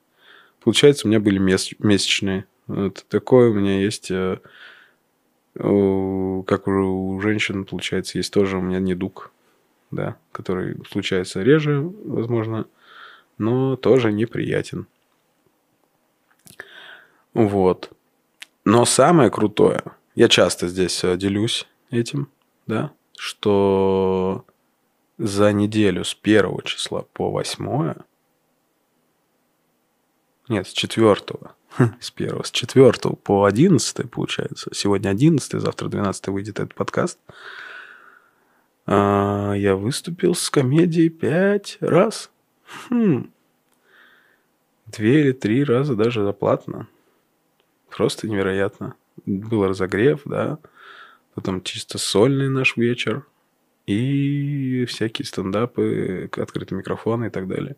Получается, 0.65 1.06
у 1.06 1.10
меня 1.10 1.19
были 1.19 1.38
месячные. 1.38 2.47
Вот 2.65 3.06
такое 3.08 3.51
у 3.51 3.54
меня 3.54 3.82
есть, 3.82 4.10
э, 4.10 4.39
как 5.54 6.67
у 6.67 7.19
женщин, 7.21 7.65
получается, 7.65 8.17
есть 8.17 8.34
тоже 8.34 8.58
у 8.58 8.62
меня 8.62 8.80
недуг, 8.80 9.32
да, 9.91 10.17
который 10.32 10.75
случается 10.89 11.43
реже, 11.43 11.80
возможно, 11.82 12.65
но 13.38 13.75
тоже 13.75 14.12
неприятен. 14.12 14.88
Вот. 17.36 17.91
Но 18.63 18.86
самое 18.86 19.30
крутое, 19.30 19.84
я 20.15 20.28
часто 20.28 20.67
здесь 20.67 21.04
э, 21.04 21.15
делюсь 21.15 21.67
этим, 21.91 22.28
да, 22.65 22.91
что 23.19 24.45
за 25.19 25.54
неделю 25.54 26.04
с 26.04 26.15
первого 26.15 26.63
числа 26.63 27.06
по 27.13 27.30
восьмое, 27.30 27.97
нет, 30.47 30.67
с 30.67 30.71
четвертого, 30.71 31.55
с 31.99 32.12
первого, 32.12 32.43
с 32.43 32.51
четвертого 32.51 33.15
по 33.15 33.45
одиннадцатое, 33.45 34.08
получается, 34.08 34.69
сегодня 34.73 35.10
одиннадцатое, 35.10 35.62
завтра 35.62 35.89
двенадцатое 35.89 36.34
выйдет 36.34 36.60
этот 36.60 36.75
подкаст, 36.75 37.19
а, 38.86 39.53
я 39.53 39.75
выступил 39.75 40.36
с 40.36 40.49
комедией 40.49 41.10
пять 41.10 41.77
раз. 41.79 42.29
Хм. 42.89 43.31
Две 44.86 45.21
или 45.21 45.31
три 45.31 45.63
раза 45.63 45.95
даже 45.95 46.23
заплатно. 46.23 46.88
Просто 47.89 48.27
невероятно. 48.27 48.95
Был 49.25 49.67
разогрев, 49.67 50.21
да. 50.25 50.60
Потом 51.34 51.63
чисто 51.63 51.97
сольный 51.97 52.49
наш 52.49 52.77
вечер. 52.77 53.25
И 53.88 54.86
всякие 54.86 55.25
стендапы, 55.25 56.29
открытые 56.31 56.77
микрофоны 56.77 57.27
и 57.27 57.29
так 57.29 57.47
далее. 57.47 57.75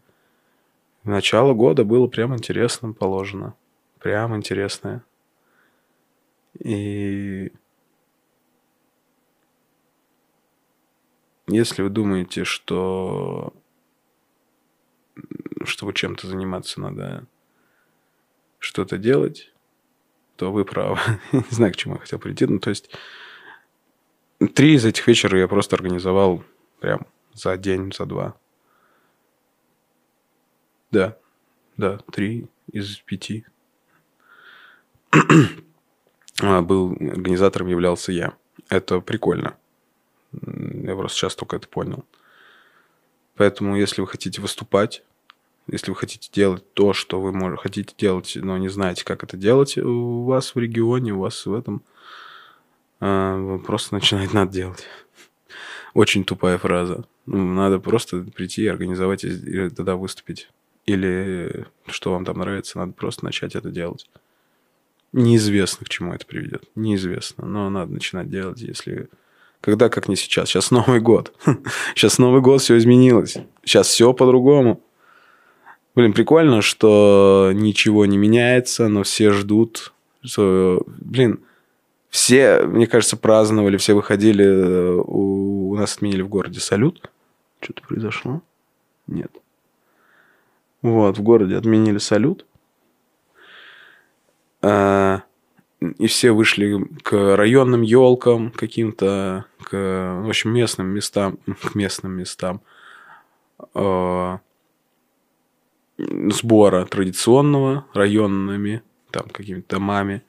Начало 1.08 1.54
года 1.54 1.86
было 1.86 2.08
прям 2.08 2.36
интересным 2.36 2.94
положено. 2.94 3.56
Прям 4.00 4.36
интересное. 4.36 5.06
И 6.60 7.50
если 11.48 11.82
вы 11.82 11.90
думаете, 11.90 12.44
что 12.44 13.54
чтобы 15.64 15.94
чем-то 15.94 16.28
заниматься, 16.28 16.82
надо 16.82 17.26
что-то 18.60 18.98
делать, 18.98 19.54
то 20.36 20.52
вы 20.52 20.66
правы. 20.66 21.00
Не 21.32 21.46
знаю, 21.52 21.72
к 21.72 21.78
чему 21.78 21.94
я 21.94 22.02
хотел 22.02 22.20
прийти. 22.20 22.46
Ну, 22.48 22.60
то 22.60 22.70
есть, 22.70 22.90
три 24.54 24.74
из 24.74 24.84
этих 24.84 25.08
вечера 25.08 25.40
я 25.40 25.48
просто 25.48 25.78
организовал 25.78 26.44
прям 26.82 27.08
за 27.34 27.56
день, 27.56 27.94
за 27.94 28.06
два. 28.06 28.36
Да, 30.98 31.16
да, 31.78 32.00
три 32.12 32.48
из 32.72 32.98
пяти. 32.98 33.46
а, 36.42 36.62
был 36.64 36.94
организатором 36.94 37.68
являлся 37.68 38.12
я. 38.12 38.34
Это 38.68 39.00
прикольно. 39.00 39.56
Я 40.32 40.96
просто 40.96 41.20
сейчас 41.20 41.36
только 41.36 41.58
это 41.58 41.68
понял. 41.68 42.04
Поэтому, 43.36 43.78
если 43.78 44.02
вы 44.02 44.08
хотите 44.08 44.42
выступать, 44.42 45.04
если 45.68 45.92
вы 45.92 45.98
хотите 45.98 46.32
делать 46.34 46.64
то, 46.74 46.94
что 46.94 47.22
вы 47.22 47.32
можете, 47.32 47.62
хотите 47.62 47.94
делать, 47.96 48.36
но 48.36 48.58
не 48.58 48.70
знаете, 48.70 49.06
как 49.06 49.24
это 49.24 49.38
делать 49.38 49.78
у 49.78 50.24
вас 50.24 50.56
в 50.56 50.60
регионе, 50.60 51.14
у 51.14 51.20
вас 51.20 51.46
в 51.46 51.54
этом, 51.54 51.84
а, 53.00 53.60
просто 53.60 53.94
начинать 53.94 54.34
надо 54.34 54.52
делать. 54.52 54.88
Очень 55.94 56.24
тупая 56.24 56.58
фраза. 56.58 57.06
Надо 57.28 57.78
просто 57.78 58.24
прийти 58.24 58.64
и 58.64 58.68
организовать 58.68 59.24
и 59.26 59.70
тогда 59.70 59.96
выступить. 59.96 60.50
Или 60.88 61.66
что 61.86 62.12
вам 62.14 62.26
там 62.26 62.40
нравится, 62.40 62.80
надо 62.80 62.94
просто 62.94 63.24
начать 63.26 63.56
это 63.56 63.70
делать. 63.70 64.10
Неизвестно, 65.14 65.86
к 65.86 65.90
чему 65.90 66.14
это 66.14 66.26
приведет. 66.26 66.64
Неизвестно. 66.76 67.46
Но 67.46 67.70
надо 67.70 67.92
начинать 67.94 68.30
делать, 68.30 68.62
если 68.62 69.10
Когда, 69.62 69.90
как 69.90 70.08
не 70.08 70.16
сейчас? 70.16 70.50
Сейчас 70.50 70.72
Новый 70.72 71.00
год. 71.00 71.34
Сейчас 71.96 72.18
Новый 72.20 72.42
год, 72.42 72.62
все 72.62 72.78
изменилось. 72.78 73.38
Сейчас 73.64 73.88
все 73.88 74.14
по-другому. 74.14 74.82
Блин, 75.96 76.14
прикольно, 76.14 76.62
что 76.62 77.52
ничего 77.54 78.06
не 78.06 78.18
меняется, 78.18 78.88
но 78.88 79.04
все 79.04 79.32
ждут. 79.32 79.94
Что, 80.24 80.84
блин, 80.88 81.40
все, 82.10 82.62
мне 82.64 82.86
кажется, 82.86 83.18
праздновали, 83.18 83.78
все 83.78 83.94
выходили. 83.94 84.46
э, 84.46 84.94
У, 85.04 85.72
у 85.72 85.76
нас 85.76 85.96
отменили 85.96 86.22
в 86.22 86.30
городе 86.30 86.60
салют. 86.60 87.10
Что-то 87.62 87.82
произошло? 87.82 88.42
Нет. 89.08 89.32
Вот, 90.88 91.18
в 91.18 91.22
городе 91.22 91.58
отменили 91.58 91.98
салют. 91.98 92.46
А, 94.62 95.24
и 95.82 96.08
все 96.08 96.32
вышли 96.32 96.88
к 97.04 97.36
районным 97.36 97.82
елкам 97.82 98.52
каким-то, 98.52 99.46
к, 99.64 100.22
в 100.24 100.30
общем, 100.30 100.52
местным 100.52 100.88
местам, 100.88 101.40
к 101.62 101.76
местным 101.76 102.14
местам 102.14 102.62
а, 103.74 104.40
сбора 105.98 106.86
традиционного 106.86 107.86
районными, 107.94 108.82
там, 109.12 109.28
какими-то 109.30 109.76
домами. 109.76 110.24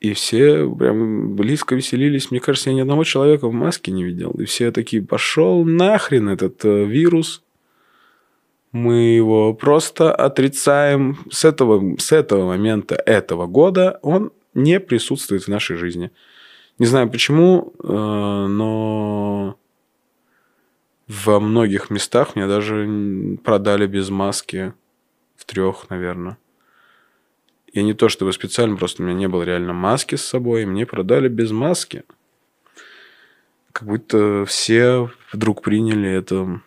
И 0.00 0.14
все 0.14 0.68
прям 0.74 1.36
близко 1.36 1.74
веселились. 1.74 2.30
Мне 2.30 2.40
кажется, 2.40 2.70
я 2.70 2.76
ни 2.76 2.80
одного 2.80 3.04
человека 3.04 3.48
в 3.48 3.52
маске 3.52 3.92
не 3.92 4.02
видел. 4.02 4.30
И 4.30 4.46
все 4.46 4.72
такие, 4.72 5.02
пошел 5.02 5.62
нахрен 5.64 6.30
этот 6.30 6.64
э, 6.64 6.86
вирус. 6.86 7.42
Мы 8.72 9.14
его 9.14 9.52
просто 9.52 10.14
отрицаем. 10.14 11.18
С 11.30 11.44
этого, 11.44 11.96
с 11.98 12.12
этого 12.12 12.46
момента 12.46 12.94
этого 12.94 13.46
года 13.46 13.98
он 14.02 14.32
не 14.54 14.78
присутствует 14.78 15.44
в 15.44 15.48
нашей 15.48 15.76
жизни. 15.76 16.10
Не 16.78 16.86
знаю 16.86 17.10
почему, 17.10 17.74
э, 17.78 17.86
но 17.86 19.56
во 21.08 21.40
многих 21.40 21.90
местах 21.90 22.36
мне 22.36 22.46
даже 22.46 23.38
продали 23.44 23.86
без 23.86 24.10
маски. 24.10 24.72
В 25.36 25.44
трех, 25.44 25.90
наверное. 25.90 26.38
Я 27.72 27.82
не 27.82 27.94
то 27.94 28.08
чтобы 28.08 28.32
специально, 28.32 28.76
просто 28.76 29.02
у 29.02 29.06
меня 29.06 29.16
не 29.16 29.28
было 29.28 29.42
реально 29.42 29.72
маски 29.72 30.14
с 30.14 30.24
собой, 30.24 30.62
и 30.62 30.66
мне 30.66 30.86
продали 30.86 31.28
без 31.28 31.50
маски. 31.50 32.04
Как 33.72 33.88
будто 33.88 34.44
все 34.46 35.10
вдруг 35.32 35.62
приняли 35.62 36.10
это, 36.10 36.60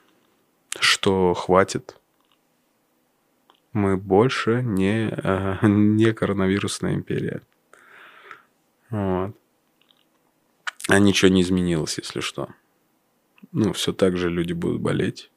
что 0.79 1.33
хватит. 1.33 1.99
Мы 3.73 3.97
больше 3.97 4.61
не, 4.61 5.09
э, 5.09 5.57
не 5.67 6.13
коронавирусная 6.13 6.93
империя. 6.93 7.41
Вот. 8.89 9.35
А 10.89 10.99
ничего 10.99 11.31
не 11.31 11.41
изменилось, 11.41 11.97
если 11.97 12.19
что. 12.19 12.49
Ну, 13.51 13.73
все 13.73 13.93
так 13.93 14.17
же 14.17 14.29
люди 14.29 14.53
будут 14.53 14.81
болеть. 14.81 15.31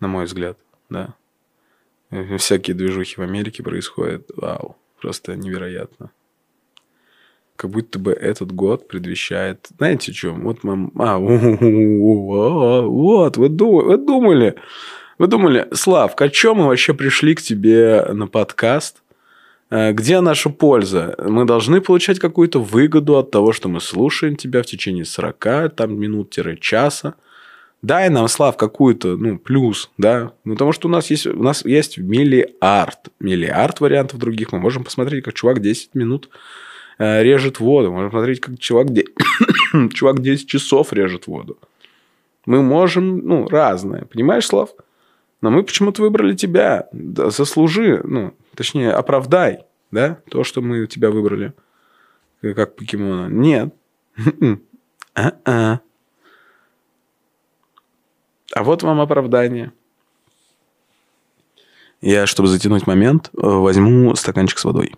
На 0.00 0.08
мой 0.08 0.26
взгляд, 0.26 0.58
да. 0.90 1.14
Э, 2.10 2.36
Всякие 2.36 2.74
движухи 2.76 3.16
в 3.16 3.22
Америке 3.22 3.62
происходят. 3.62 4.30
Вау, 4.36 4.76
просто 5.00 5.36
невероятно. 5.36 6.10
Как 7.58 7.70
будто 7.70 7.98
бы 7.98 8.12
этот 8.12 8.52
год 8.52 8.86
предвещает... 8.86 9.66
Знаете 9.76 10.12
что? 10.12 10.30
Вот 10.30 10.62
мам... 10.62 10.92
А, 10.96 11.18
вот, 12.86 13.36
вы 13.36 13.48
думали, 13.48 13.84
вы 13.84 13.96
думали, 13.96 14.54
вы 15.18 15.26
думали, 15.26 15.66
Слав, 15.72 16.14
о 16.16 16.54
мы 16.54 16.68
вообще 16.68 16.94
пришли 16.94 17.34
к 17.34 17.42
тебе 17.42 18.06
на 18.12 18.28
подкаст? 18.28 19.02
Э, 19.70 19.90
Где 19.90 20.20
наша 20.20 20.50
польза? 20.50 21.16
Мы 21.18 21.46
должны 21.46 21.80
получать 21.80 22.20
какую-то 22.20 22.60
выгоду 22.60 23.18
от 23.18 23.32
того, 23.32 23.52
что 23.52 23.68
мы 23.68 23.80
слушаем 23.80 24.36
тебя 24.36 24.62
в 24.62 24.66
течение 24.66 25.04
40 25.04 25.74
там, 25.74 25.98
минут-часа. 25.98 27.14
Дай 27.82 28.08
нам, 28.08 28.28
Слав, 28.28 28.56
какую-то, 28.56 29.16
ну, 29.16 29.36
плюс, 29.36 29.90
да. 29.98 30.30
Ну, 30.44 30.52
потому 30.52 30.70
что 30.70 30.86
у 30.86 30.92
нас 30.92 31.10
есть, 31.10 31.26
у 31.26 31.42
нас 31.42 31.64
есть 31.64 31.98
миллиард, 31.98 33.08
миллиард 33.18 33.80
вариантов 33.80 34.20
других. 34.20 34.52
Мы 34.52 34.60
можем 34.60 34.84
посмотреть, 34.84 35.24
как 35.24 35.34
чувак 35.34 35.60
10 35.60 35.96
минут 35.96 36.28
режет 36.98 37.60
воду. 37.60 37.92
Можем 37.92 38.10
посмотреть, 38.10 38.40
как 38.40 38.58
чувак, 38.58 38.90
де- 38.90 39.04
чувак 39.94 40.20
10 40.20 40.48
часов 40.48 40.92
режет 40.92 41.26
воду. 41.26 41.58
Мы 42.46 42.62
можем, 42.62 43.18
ну, 43.18 43.48
разное. 43.48 44.04
Понимаешь, 44.06 44.46
Слав? 44.46 44.70
Но 45.40 45.50
мы 45.50 45.62
почему-то 45.62 46.02
выбрали 46.02 46.34
тебя. 46.34 46.88
Да, 46.92 47.30
заслужи, 47.30 48.00
ну, 48.04 48.34
точнее, 48.54 48.90
оправдай, 48.92 49.64
да, 49.90 50.18
то, 50.30 50.42
что 50.44 50.60
мы 50.60 50.86
тебя 50.86 51.10
выбрали. 51.10 51.52
Э, 52.42 52.54
Как 52.54 52.74
покемона. 52.76 53.28
Нет. 53.28 53.74
А-а. 55.14 55.80
А 58.54 58.62
вот 58.64 58.82
вам 58.82 59.00
оправдание. 59.00 59.72
Я, 62.00 62.26
чтобы 62.26 62.48
затянуть 62.48 62.86
момент, 62.86 63.30
э, 63.34 63.40
возьму 63.46 64.14
стаканчик 64.14 64.58
с 64.58 64.64
водой. 64.64 64.94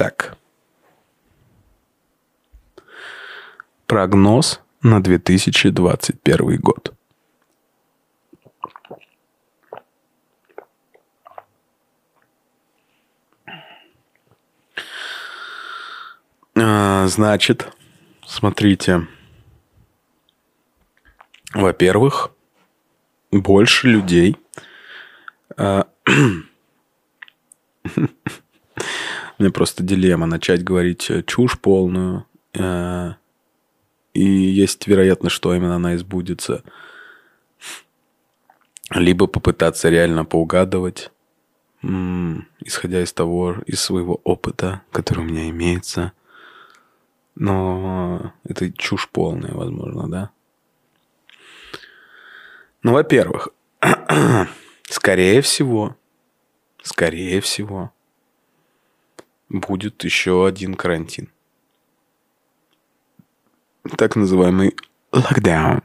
Так. 0.00 0.38
Прогноз 3.86 4.60
на 4.82 5.02
2021 5.02 6.58
год. 6.58 6.94
А, 16.56 17.06
Значит, 17.06 17.70
смотрите. 18.24 19.06
Во-первых, 21.52 22.30
больше 23.30 23.88
людей. 23.88 24.38
меня 29.42 29.52
просто 29.52 29.82
дилемма 29.82 30.26
начать 30.26 30.62
говорить 30.64 31.10
э, 31.10 31.22
чушь 31.22 31.58
полную. 31.58 32.26
э, 32.54 33.12
И 34.12 34.24
есть 34.24 34.86
вероятность, 34.86 35.34
что 35.36 35.54
именно 35.54 35.76
она 35.76 35.94
избудется. 35.96 36.62
Либо 38.90 39.26
попытаться 39.28 39.88
реально 39.88 40.24
поугадывать, 40.24 41.12
исходя 41.80 43.02
из 43.02 43.12
того, 43.12 43.56
из 43.66 43.80
своего 43.80 44.20
опыта, 44.24 44.82
который 44.90 45.20
у 45.20 45.28
меня 45.28 45.48
имеется. 45.48 46.12
Но 47.36 48.34
это 48.44 48.72
чушь 48.72 49.08
полная, 49.08 49.52
возможно, 49.52 50.08
да? 50.08 50.30
Ну, 52.82 52.92
во-первых, 52.92 53.50
скорее 54.90 55.40
всего, 55.40 55.96
скорее 56.82 57.40
всего, 57.40 57.92
будет 59.50 60.02
еще 60.04 60.46
один 60.46 60.74
карантин. 60.74 61.28
Так 63.98 64.16
называемый 64.16 64.76
локдаун. 65.12 65.82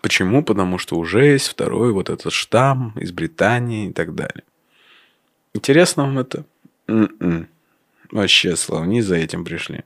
Почему? 0.00 0.44
Потому 0.44 0.78
что 0.78 0.96
уже 0.96 1.24
есть 1.24 1.48
второй 1.48 1.92
вот 1.92 2.10
этот 2.10 2.32
штамм 2.32 2.92
из 2.96 3.10
Британии 3.10 3.88
и 3.88 3.92
так 3.92 4.14
далее. 4.14 4.44
Интересно 5.54 6.04
вам 6.04 6.18
это? 6.18 6.44
М-м. 6.88 7.48
Вообще, 8.10 8.54
Слава, 8.54 8.84
не 8.84 9.00
за 9.00 9.16
этим 9.16 9.44
пришли. 9.44 9.84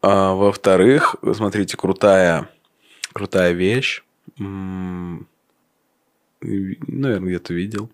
А, 0.00 0.32
во-вторых, 0.34 1.16
смотрите, 1.34 1.76
крутая, 1.76 2.48
крутая 3.12 3.52
вещь. 3.52 4.02
М, 4.38 5.26
и, 6.40 6.78
Наверное, 6.86 7.28
где-то 7.28 7.52
видел. 7.52 7.90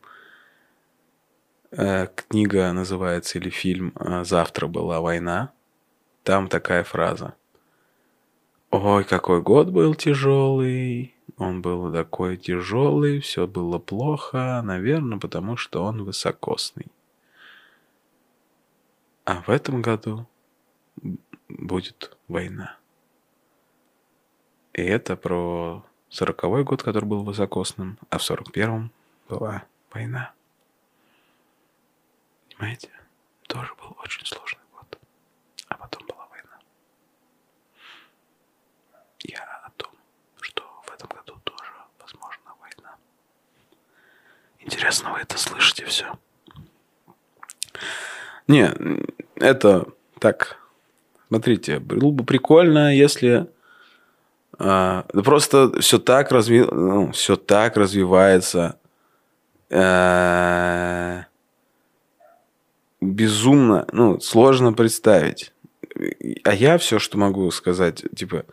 Э, 1.73 2.07
Книга 2.15 2.71
называется 2.73 3.39
или 3.39 3.49
фильм 3.49 3.93
э, 3.99 4.25
«Завтра 4.25 4.67
была 4.67 5.01
война». 5.01 5.53
Там 6.23 6.49
такая 6.49 6.85
фраза. 6.85 7.35
Ой, 8.71 9.05
какой 9.05 9.41
год 9.41 9.71
был 9.71 9.95
тяжелый. 9.95 11.15
Он 11.39 11.63
был 11.63 11.91
такой 11.93 12.37
тяжелый, 12.37 13.21
все 13.21 13.47
было 13.47 13.79
плохо, 13.79 14.61
наверное, 14.63 15.19
потому 15.19 15.57
что 15.57 15.83
он 15.83 16.05
высокосный. 16.05 16.87
А 19.25 19.41
в 19.41 19.49
этом 19.49 19.83
году 19.83 20.27
будет 21.49 22.17
война. 22.29 22.77
И 24.75 24.83
это 24.83 25.17
про 25.17 25.85
сороковой 26.11 26.65
год, 26.65 26.83
который 26.83 27.07
был 27.07 27.25
высокосным, 27.25 27.99
а 28.11 28.19
в 28.19 28.23
сорок 28.23 28.53
первом 28.53 28.93
была 29.29 29.65
война. 29.93 30.33
Понимаете? 32.63 32.91
Тоже 33.49 33.73
был 33.75 33.97
очень 34.05 34.25
сложный 34.25 34.63
год. 34.73 34.97
А 35.67 35.77
потом 35.77 36.07
была 36.07 36.29
война. 36.31 36.61
Я 39.25 39.43
о 39.65 39.71
том, 39.71 39.91
что 40.41 40.63
в 40.87 40.95
этом 40.95 41.09
году 41.09 41.41
тоже, 41.43 41.73
возможно, 41.99 42.53
война. 42.61 42.95
Интересно, 44.61 45.13
вы 45.13 45.19
это 45.19 45.37
слышите 45.39 45.87
все? 45.87 46.17
Не, 48.47 48.73
это 49.35 49.89
так. 50.21 50.59
Смотрите, 51.27 51.81
было 51.81 52.13
бы 52.13 52.23
прикольно, 52.23 52.95
если 52.95 53.51
э, 54.61 55.03
просто 55.25 55.81
все 55.81 55.99
так 55.99 56.31
разви, 56.31 56.61
ну, 56.61 57.11
все 57.11 57.35
так 57.35 57.77
развивается. 57.77 58.79
Э, 59.69 61.25
безумно, 63.03 63.87
ну, 63.93 64.21
сложно 64.21 64.73
представить. 64.73 65.53
А 66.45 66.55
я 66.55 66.79
все, 66.79 66.99
что 66.99 67.19
могу 67.19 67.51
сказать, 67.51 68.05
типа, 68.15 68.47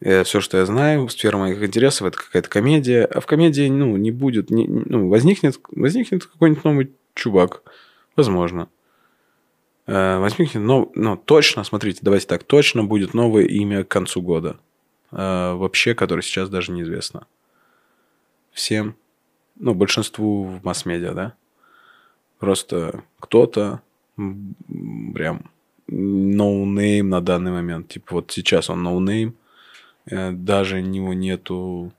э, 0.00 0.24
все, 0.24 0.40
что 0.40 0.58
я 0.58 0.66
знаю, 0.66 1.08
сфера 1.08 1.38
моих 1.38 1.62
интересов, 1.62 2.08
это 2.08 2.18
какая-то 2.18 2.48
комедия. 2.48 3.04
А 3.04 3.20
в 3.20 3.26
комедии, 3.26 3.68
ну, 3.68 3.96
не 3.96 4.10
будет, 4.10 4.50
не, 4.50 4.66
ну, 4.66 5.08
возникнет, 5.08 5.58
возникнет 5.70 6.26
какой-нибудь 6.26 6.64
новый 6.64 6.92
чувак. 7.14 7.62
Возможно. 8.16 8.68
Э, 9.86 10.18
возникнет, 10.18 10.62
но, 10.62 10.90
ну, 10.94 11.16
точно, 11.16 11.64
смотрите, 11.64 12.00
давайте 12.02 12.26
так, 12.26 12.44
точно 12.44 12.84
будет 12.84 13.14
новое 13.14 13.44
имя 13.44 13.84
к 13.84 13.88
концу 13.88 14.20
года. 14.20 14.58
Э, 15.12 15.54
вообще, 15.54 15.94
которое 15.94 16.22
сейчас 16.22 16.50
даже 16.50 16.72
неизвестно. 16.72 17.26
Всем, 18.50 18.96
ну, 19.56 19.72
большинству 19.72 20.44
в 20.44 20.64
масс-медиа, 20.64 21.14
да? 21.14 21.34
Просто 22.38 23.02
кто-то 23.20 23.80
прям 24.16 25.50
no 25.86 26.27
name 26.27 27.08
на 27.08 27.20
данный 27.20 27.52
момент. 27.52 27.88
Типа 27.88 28.16
вот 28.16 28.30
сейчас 28.30 28.70
он 28.70 28.82
no 28.82 28.96
name. 28.96 29.30
Но 29.30 30.32
даже 30.32 30.82
него 30.82 31.14
нету... 31.14 31.92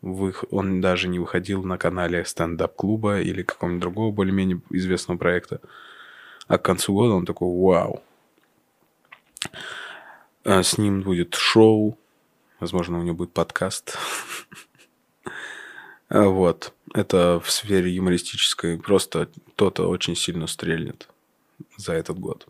Он 0.00 0.80
даже 0.80 1.08
не 1.08 1.18
выходил 1.18 1.64
на 1.64 1.76
канале 1.76 2.24
стендап-клуба 2.24 3.20
или 3.20 3.42
какого-нибудь 3.42 3.80
другого 3.80 4.12
более-менее 4.12 4.60
известного 4.70 5.18
проекта. 5.18 5.60
А 6.46 6.56
к 6.56 6.62
концу 6.62 6.94
года 6.94 7.14
он 7.14 7.26
такой, 7.26 7.48
вау. 7.48 8.02
А 10.44 10.62
с 10.62 10.78
ним 10.78 11.02
будет 11.02 11.34
шоу. 11.34 11.98
Возможно, 12.60 13.00
у 13.00 13.02
него 13.02 13.16
будет 13.16 13.32
подкаст. 13.32 13.98
А 16.08 16.24
вот. 16.24 16.72
Это 16.94 17.40
в 17.40 17.50
сфере 17.50 17.90
юмористической. 17.94 18.78
Просто 18.78 19.28
кто-то 19.54 19.88
очень 19.88 20.16
сильно 20.16 20.46
стрельнет 20.46 21.08
за 21.76 21.92
этот 21.92 22.18
год. 22.18 22.46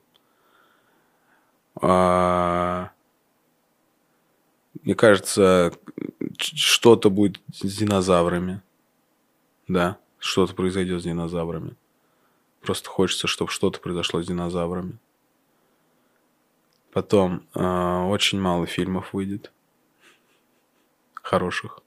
А... 1.80 2.90
Мне 4.82 4.94
кажется, 4.94 5.72
что-то 6.38 7.10
будет 7.10 7.40
с 7.52 7.76
динозаврами. 7.76 8.62
Да, 9.66 9.98
что-то 10.18 10.54
произойдет 10.54 11.00
с 11.00 11.04
динозаврами. 11.04 11.74
Просто 12.60 12.88
хочется, 12.88 13.26
чтобы 13.26 13.50
что-то 13.50 13.80
произошло 13.80 14.22
с 14.22 14.26
динозаврами. 14.26 14.98
Потом 16.92 17.46
э, 17.54 18.06
очень 18.08 18.40
мало 18.40 18.66
фильмов 18.66 19.12
выйдет. 19.12 19.52
Хороших. 21.14 21.82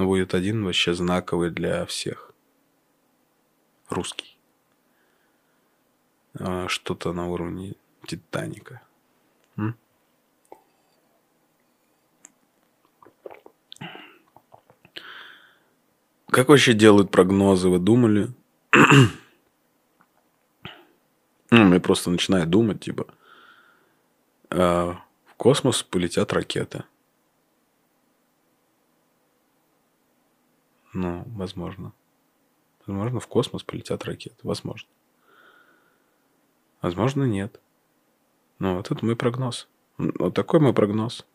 Будет 0.00 0.32
один 0.32 0.64
вообще 0.64 0.94
знаковый 0.94 1.50
для 1.50 1.84
всех. 1.84 2.32
Русский. 3.90 4.38
Э, 6.38 6.68
что-то 6.68 7.12
на 7.12 7.26
уровне 7.28 7.74
Титаника. 8.06 8.80
М? 9.58 9.76
Как 16.30 16.48
вообще 16.48 16.72
делают 16.72 17.10
прогнозы, 17.10 17.68
вы 17.68 17.78
думали? 17.78 18.28
Ну, 21.52 21.64
мне 21.64 21.80
просто 21.80 22.10
начинает 22.10 22.48
думать, 22.48 22.80
типа, 22.80 23.08
э, 24.50 24.56
в 24.56 25.34
космос 25.36 25.82
полетят 25.82 26.32
ракеты. 26.32 26.84
Ну, 30.92 31.24
возможно. 31.26 31.92
Возможно, 32.86 33.20
в 33.20 33.26
космос 33.26 33.62
полетят 33.62 34.04
ракеты. 34.04 34.36
Возможно. 34.42 34.88
Возможно, 36.82 37.24
нет. 37.24 37.60
Ну, 38.58 38.76
вот 38.76 38.90
это 38.90 39.04
мой 39.04 39.16
прогноз. 39.16 39.68
Вот 39.98 40.34
такой 40.34 40.60
мой 40.60 40.72
прогноз. 40.72 41.26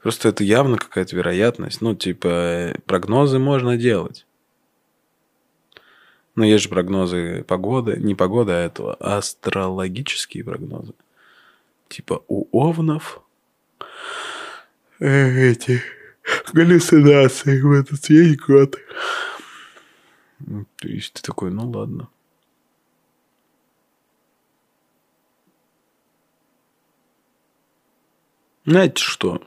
Просто 0.00 0.28
это 0.28 0.44
явно 0.44 0.76
какая-то 0.76 1.16
вероятность. 1.16 1.80
Ну, 1.80 1.94
типа, 1.94 2.74
прогнозы 2.86 3.38
можно 3.38 3.76
делать. 3.76 4.26
Но 6.34 6.44
есть 6.44 6.64
же 6.64 6.68
прогнозы 6.68 7.42
погоды, 7.42 7.96
не 7.98 8.14
погода, 8.14 8.52
а 8.52 8.60
этого, 8.60 8.94
астрологические 8.94 10.44
прогнозы. 10.44 10.94
Типа 11.88 12.22
у 12.28 12.46
овнов 12.52 13.22
э, 15.00 15.50
эти 15.50 15.82
галлюцинации 16.52 17.60
в 17.60 17.72
этот 17.72 18.08
весь 18.08 18.36
год. 18.38 18.76
То 20.76 20.88
есть 20.88 21.14
ты 21.14 21.22
такой, 21.22 21.50
ну 21.50 21.68
ладно. 21.70 22.08
Знаете 28.64 29.02
что? 29.02 29.42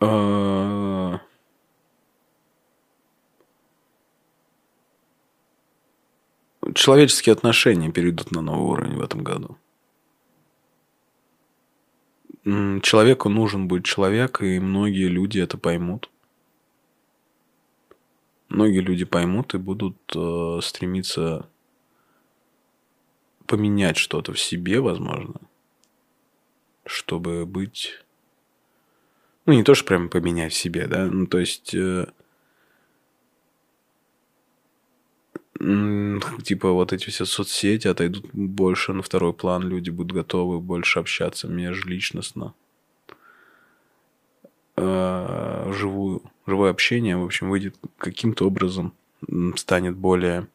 А, 0.00 1.20
человеческие 6.74 7.34
отношения 7.34 7.92
перейдут 7.92 8.30
на 8.30 8.40
новый 8.40 8.72
уровень 8.72 8.96
в 8.96 9.02
этом 9.02 9.22
году. 9.22 9.58
Человеку 12.44 13.28
нужен 13.28 13.68
будет 13.68 13.84
человек, 13.84 14.42
и 14.42 14.58
многие 14.58 15.06
люди 15.06 15.38
это 15.38 15.58
поймут. 15.58 16.10
Многие 18.48 18.80
люди 18.80 19.04
поймут 19.04 19.54
и 19.54 19.58
будут 19.58 19.96
э, 20.14 20.58
стремиться 20.60 21.48
поменять 23.46 23.96
что-то 23.96 24.32
в 24.32 24.40
себе, 24.40 24.80
возможно, 24.80 25.34
чтобы 26.84 27.46
быть... 27.46 27.92
Ну, 29.46 29.52
не 29.52 29.62
то, 29.62 29.74
что 29.74 29.86
прям 29.86 30.08
поменять 30.08 30.52
в 30.52 30.56
себе, 30.56 30.86
да, 30.86 31.06
ну, 31.06 31.26
то 31.26 31.38
есть... 31.38 31.74
Э, 31.74 32.06
типа 35.62 36.72
вот 36.72 36.92
эти 36.92 37.10
все 37.10 37.24
соцсети 37.24 37.86
отойдут 37.86 38.26
больше 38.32 38.92
на 38.92 39.02
второй 39.02 39.32
план, 39.32 39.62
люди 39.62 39.90
будут 39.90 40.12
готовы 40.12 40.60
больше 40.60 40.98
общаться 40.98 41.46
межличностно. 41.46 42.54
Э, 44.76 45.72
живую, 45.72 46.22
живое 46.46 46.70
общение, 46.70 47.16
в 47.16 47.24
общем, 47.24 47.48
выйдет 47.50 47.76
каким-то 47.98 48.46
образом, 48.46 48.92
станет 49.54 49.96
более 49.96 50.48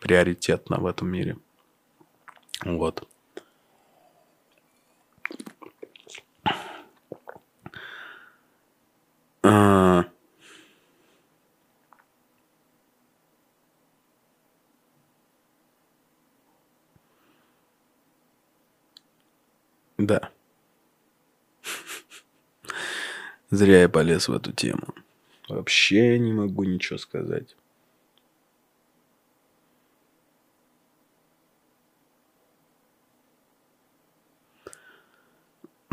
приоритетно 0.00 0.78
в 0.78 0.86
этом 0.86 1.08
мире. 1.08 1.38
Вот. 2.64 3.08
А... 9.42 10.04
Да. 20.06 20.30
Зря 23.50 23.82
я 23.82 23.88
полез 23.88 24.28
в 24.28 24.32
эту 24.32 24.52
тему. 24.52 24.94
Вообще 25.48 26.18
не 26.18 26.32
могу 26.32 26.64
ничего 26.64 26.98
сказать. 26.98 27.56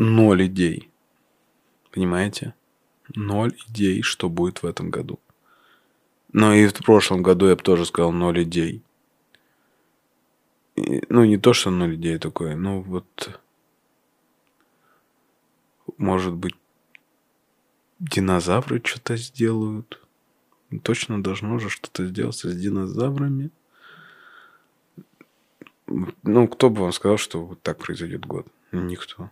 ноль 0.00 0.46
идей. 0.46 0.88
Понимаете? 1.92 2.54
Ноль 3.14 3.54
идей, 3.68 4.02
что 4.02 4.28
будет 4.28 4.62
в 4.62 4.66
этом 4.66 4.90
году. 4.90 5.20
Но 6.32 6.54
и 6.54 6.66
в 6.66 6.74
прошлом 6.84 7.22
году 7.22 7.48
я 7.48 7.56
бы 7.56 7.62
тоже 7.62 7.84
сказал 7.84 8.12
ноль 8.12 8.42
идей. 8.44 8.82
И, 10.76 11.02
ну, 11.08 11.24
не 11.24 11.36
то, 11.36 11.52
что 11.52 11.70
ноль 11.70 11.96
идей 11.96 12.18
такое, 12.18 12.56
ну 12.56 12.80
вот... 12.80 13.40
Может 16.00 16.32
быть, 16.32 16.54
динозавры 17.98 18.80
что-то 18.82 19.18
сделают. 19.18 20.00
Точно 20.82 21.22
должно 21.22 21.58
же 21.58 21.68
что-то 21.68 22.06
сделать 22.06 22.36
с 22.36 22.56
динозаврами. 22.56 23.50
Ну, 25.86 26.48
кто 26.48 26.70
бы 26.70 26.80
вам 26.80 26.92
сказал, 26.92 27.18
что 27.18 27.44
вот 27.44 27.60
так 27.60 27.76
произойдет 27.76 28.24
год? 28.24 28.46
Никто. 28.72 29.30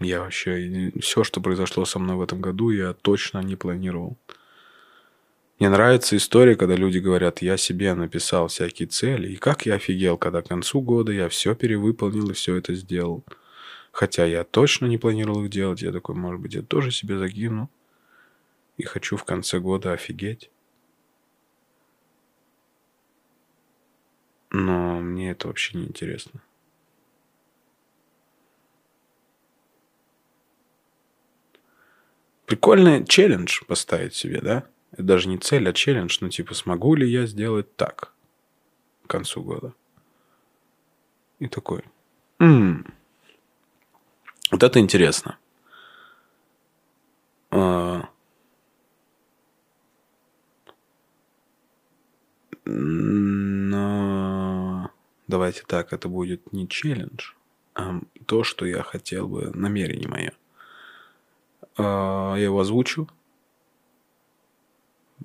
Я 0.00 0.18
вообще... 0.18 0.92
Все, 1.00 1.22
что 1.22 1.40
произошло 1.40 1.84
со 1.84 2.00
мной 2.00 2.16
в 2.16 2.22
этом 2.22 2.40
году, 2.40 2.70
я 2.70 2.92
точно 2.92 3.38
не 3.38 3.54
планировал. 3.54 4.16
Мне 5.60 5.70
нравится 5.70 6.16
история, 6.16 6.56
когда 6.56 6.74
люди 6.74 6.98
говорят, 6.98 7.40
я 7.40 7.56
себе 7.56 7.94
написал 7.94 8.48
всякие 8.48 8.88
цели, 8.88 9.28
и 9.28 9.36
как 9.36 9.64
я 9.64 9.74
офигел, 9.74 10.18
когда 10.18 10.42
к 10.42 10.48
концу 10.48 10.80
года 10.80 11.12
я 11.12 11.28
все 11.28 11.54
перевыполнил 11.54 12.30
и 12.30 12.34
все 12.34 12.56
это 12.56 12.74
сделал. 12.74 13.24
Хотя 13.96 14.26
я 14.26 14.44
точно 14.44 14.84
не 14.84 14.98
планировал 14.98 15.44
их 15.44 15.50
делать, 15.50 15.80
я 15.80 15.90
такой, 15.90 16.14
может 16.14 16.38
быть, 16.38 16.52
я 16.52 16.60
тоже 16.60 16.90
себе 16.90 17.16
закину. 17.16 17.70
И 18.76 18.82
хочу 18.82 19.16
в 19.16 19.24
конце 19.24 19.58
года 19.58 19.94
офигеть. 19.94 20.50
Но 24.50 25.00
мне 25.00 25.30
это 25.30 25.48
вообще 25.48 25.78
не 25.78 25.86
интересно. 25.86 26.42
Прикольный 32.44 33.02
челлендж 33.06 33.62
поставить 33.66 34.12
себе, 34.12 34.42
да? 34.42 34.66
Это 34.92 35.04
даже 35.04 35.30
не 35.30 35.38
цель, 35.38 35.66
а 35.70 35.72
челлендж. 35.72 36.18
Ну, 36.20 36.28
типа, 36.28 36.52
смогу 36.52 36.96
ли 36.96 37.10
я 37.10 37.24
сделать 37.24 37.74
так 37.76 38.12
к 39.06 39.08
концу 39.08 39.42
года? 39.42 39.72
И 41.38 41.48
такой. 41.48 41.82
М-м. 42.40 42.95
Вот 44.50 44.62
это 44.62 44.78
интересно. 44.78 45.38
А... 47.50 48.08
Но 52.64 53.70
давайте 55.28 55.62
так, 55.66 55.92
это 55.92 56.08
будет 56.08 56.52
не 56.52 56.68
челлендж, 56.68 57.32
а 57.74 58.00
то, 58.26 58.42
что 58.44 58.66
я 58.66 58.82
хотел 58.82 59.28
бы, 59.28 59.50
намерение 59.54 60.08
мое. 60.08 60.32
А, 61.76 62.34
я 62.36 62.44
его 62.44 62.60
озвучу. 62.60 63.08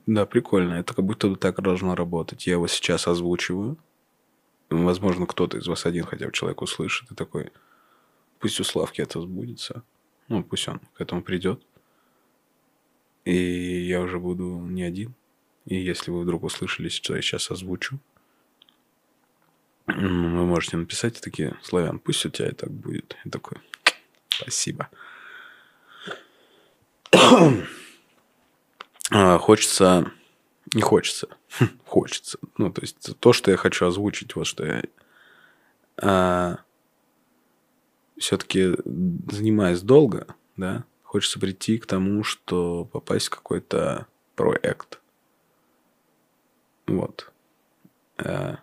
Да, 0.06 0.26
прикольно. 0.26 0.74
Это 0.76 0.94
как 0.94 1.06
будто 1.06 1.36
так 1.36 1.62
должно 1.62 1.96
работать. 1.96 2.48
Я 2.48 2.54
его 2.54 2.68
сейчас 2.68 3.08
озвучиваю. 3.08 3.78
Возможно, 4.70 5.26
кто-то 5.26 5.58
из 5.58 5.68
вас 5.68 5.86
один 5.86 6.06
хотя 6.06 6.28
бы 6.28 6.32
человек 6.32 6.62
услышит 6.62 7.12
и 7.12 7.16
такой, 7.16 7.52
пусть 8.42 8.60
у 8.60 8.64
Славки 8.64 9.02
это 9.02 9.22
сбудется. 9.22 9.84
Ну, 10.28 10.44
пусть 10.44 10.68
он 10.68 10.80
к 10.94 11.02
этому 11.02 11.22
придет. 11.22 11.62
И 13.24 13.36
я 13.36 14.02
уже 14.02 14.20
буду 14.20 14.60
не 14.60 14.84
один. 14.84 15.14
И 15.66 15.76
если 15.76 16.12
вы 16.12 16.22
вдруг 16.22 16.44
услышали, 16.44 16.90
что 16.90 17.16
я 17.16 17.22
сейчас 17.22 17.52
озвучу, 17.52 18.00
вы 19.86 20.46
можете 20.46 20.78
написать 20.78 21.22
такие, 21.22 21.56
Славян, 21.62 22.00
пусть 22.00 22.26
у 22.26 22.30
тебя 22.30 22.50
и 22.50 22.54
так 22.54 22.72
будет. 22.72 23.16
И 23.26 23.30
такой, 23.30 23.58
спасибо. 24.30 24.90
А, 29.14 29.38
хочется... 29.40 30.10
Не 30.74 30.82
хочется. 30.82 31.28
хочется. 31.86 32.40
Ну, 32.58 32.72
то 32.72 32.80
есть, 32.80 33.20
то, 33.20 33.34
что 33.34 33.52
я 33.52 33.58
хочу 33.58 33.86
озвучить, 33.86 34.38
вот 34.38 34.48
что 34.48 34.66
я... 35.98 36.64
Все-таки 38.22 38.76
занимаясь 38.86 39.82
долго, 39.82 40.28
да, 40.56 40.86
хочется 41.02 41.40
прийти 41.40 41.80
к 41.80 41.88
тому, 41.88 42.24
что 42.24 42.86
попасть 42.86 43.28
в 43.28 43.32
какой-то 43.32 44.06
проект. 44.36 45.02
Вот. 46.86 47.32
А, 48.18 48.60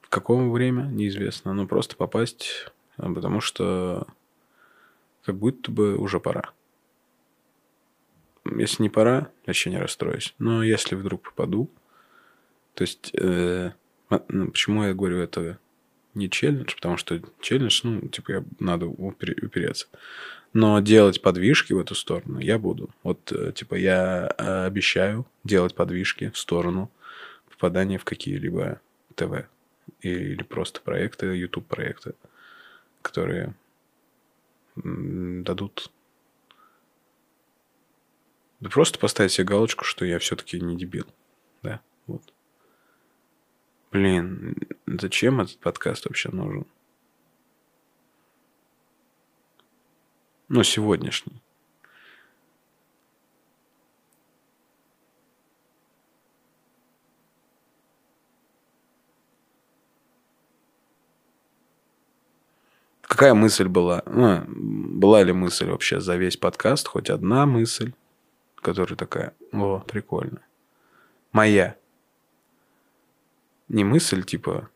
в 0.00 0.08
каком 0.08 0.50
время, 0.50 0.84
неизвестно, 0.84 1.52
но 1.52 1.66
просто 1.66 1.94
попасть, 1.94 2.72
а, 2.96 3.12
потому 3.12 3.42
что 3.42 4.06
как 5.22 5.36
будто 5.36 5.70
бы 5.70 5.98
уже 5.98 6.20
пора. 6.20 6.52
Если 8.46 8.82
не 8.82 8.88
пора, 8.88 9.30
вообще 9.44 9.68
не 9.68 9.78
расстроюсь. 9.78 10.34
Но 10.38 10.62
если 10.62 10.94
вдруг 10.94 11.20
попаду, 11.20 11.68
то 12.72 12.82
есть, 12.82 13.10
э, 13.14 13.72
ну, 14.08 14.50
почему 14.50 14.84
я 14.84 14.94
говорю 14.94 15.18
это 15.18 15.58
не 16.14 16.28
челлендж, 16.28 16.74
потому 16.74 16.96
что 16.96 17.20
челлендж, 17.40 17.80
ну, 17.84 18.08
типа, 18.08 18.32
я, 18.32 18.44
надо 18.58 18.86
упереться. 18.86 19.86
Но 20.52 20.80
делать 20.80 21.22
подвижки 21.22 21.72
в 21.72 21.78
эту 21.78 21.94
сторону 21.94 22.38
я 22.38 22.58
буду. 22.58 22.90
Вот, 23.02 23.32
э, 23.32 23.52
типа, 23.52 23.74
я 23.74 24.34
э, 24.36 24.66
обещаю 24.66 25.26
делать 25.44 25.74
подвижки 25.74 26.30
в 26.30 26.38
сторону 26.38 26.90
попадания 27.50 27.98
в 27.98 28.04
какие-либо 28.04 28.80
ТВ 29.14 29.48
или 30.00 30.42
просто 30.42 30.80
проекты, 30.80 31.26
YouTube 31.26 31.66
проекты, 31.66 32.14
которые 33.02 33.54
дадут 34.76 35.90
да 38.62 38.70
просто 38.70 38.98
поставить 38.98 39.32
себе 39.32 39.44
галочку, 39.44 39.84
что 39.84 40.04
я 40.04 40.20
все-таки 40.20 40.60
не 40.60 40.76
дебил. 40.76 41.06
Да, 41.62 41.80
вот. 42.06 42.31
Блин, 43.92 44.56
зачем 44.86 45.40
этот 45.40 45.58
подкаст 45.58 46.06
вообще 46.06 46.30
нужен? 46.30 46.66
Ну, 50.48 50.62
сегодняшний. 50.64 51.42
Какая 63.02 63.34
мысль 63.34 63.68
была? 63.68 64.02
Ну, 64.06 64.44
была 64.48 65.22
ли 65.22 65.32
мысль 65.32 65.66
вообще 65.66 66.00
за 66.00 66.16
весь 66.16 66.36
подкаст? 66.36 66.88
Хоть 66.88 67.10
одна 67.10 67.46
мысль? 67.46 67.92
которая 68.62 68.96
такая, 68.96 69.34
о, 69.52 69.80
прикольно. 69.80 70.40
Моя. 71.32 71.76
Не 73.68 73.84
мысль, 73.84 74.22
типа, 74.22 74.68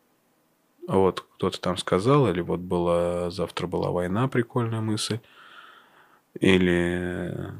вот 0.87 1.21
кто-то 1.35 1.59
там 1.59 1.77
сказал, 1.77 2.29
или 2.29 2.41
вот 2.41 2.59
была, 2.59 3.29
завтра 3.29 3.67
была 3.67 3.91
война, 3.91 4.27
прикольная 4.27 4.81
мысль. 4.81 5.19
Или 6.39 7.51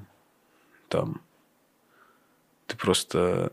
там 0.88 1.22
ты 2.68 2.78
просто 2.78 3.52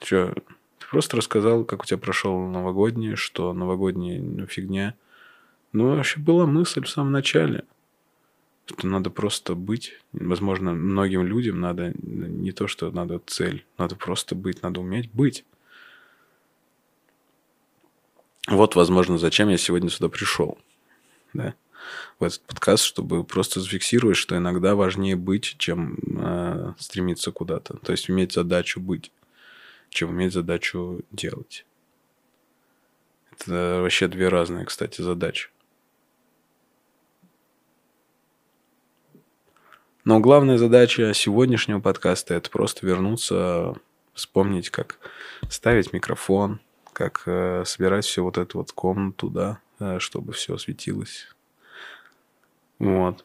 что, 0.00 0.34
ты 0.78 0.86
просто 0.90 1.16
рассказал, 1.16 1.64
как 1.64 1.82
у 1.82 1.86
тебя 1.86 1.98
прошел 1.98 2.38
новогодний, 2.46 3.14
что 3.14 3.52
новогодняя 3.52 4.20
ну, 4.20 4.46
фигня. 4.46 4.94
Ну, 5.72 5.96
вообще 5.96 6.20
была 6.20 6.46
мысль 6.46 6.84
в 6.84 6.88
самом 6.88 7.12
начале 7.12 7.64
что 8.66 8.86
надо 8.86 9.10
просто 9.10 9.54
быть. 9.54 9.92
Возможно, 10.12 10.72
многим 10.72 11.26
людям 11.26 11.60
надо 11.60 11.92
не 11.98 12.52
то, 12.52 12.66
что 12.66 12.90
надо 12.90 13.20
цель, 13.26 13.64
надо 13.78 13.96
просто 13.96 14.34
быть, 14.34 14.62
надо 14.62 14.80
уметь 14.80 15.10
быть. 15.12 15.44
Вот, 18.46 18.74
возможно, 18.74 19.18
зачем 19.18 19.48
я 19.48 19.56
сегодня 19.56 19.88
сюда 19.88 20.08
пришел. 20.08 20.58
Да? 21.32 21.54
В 22.18 22.24
этот 22.24 22.40
подкаст, 22.42 22.84
чтобы 22.84 23.24
просто 23.24 23.60
зафиксировать, 23.60 24.16
что 24.16 24.36
иногда 24.36 24.74
важнее 24.74 25.16
быть, 25.16 25.56
чем 25.58 25.98
э, 26.18 26.74
стремиться 26.78 27.32
куда-то. 27.32 27.78
То 27.78 27.92
есть 27.92 28.08
иметь 28.10 28.32
задачу 28.32 28.80
быть, 28.80 29.12
чем 29.88 30.10
иметь 30.12 30.32
задачу 30.32 31.02
делать. 31.10 31.64
Это 33.32 33.80
вообще 33.82 34.08
две 34.08 34.28
разные, 34.28 34.64
кстати, 34.64 35.00
задачи. 35.00 35.50
Но 40.04 40.20
главная 40.20 40.58
задача 40.58 41.14
сегодняшнего 41.14 41.80
подкаста– 41.80 42.34
это 42.34 42.50
просто 42.50 42.86
вернуться, 42.86 43.74
вспомнить, 44.12 44.68
как 44.68 44.98
ставить 45.48 45.94
микрофон, 45.94 46.60
как 46.94 47.24
э, 47.26 47.64
собирать 47.66 48.06
все 48.06 48.22
вот 48.22 48.38
эту 48.38 48.58
вот 48.58 48.72
комнату, 48.72 49.28
да, 49.28 49.60
э, 49.80 49.98
чтобы 49.98 50.32
все 50.32 50.56
светилось. 50.56 51.26
Вот. 52.78 53.24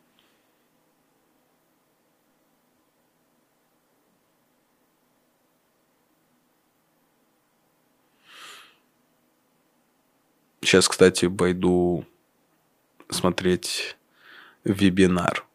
Сейчас, 10.61 10.87
кстати, 10.87 11.27
пойду 11.27 12.05
смотреть 13.09 13.97
вебинар 14.63 15.45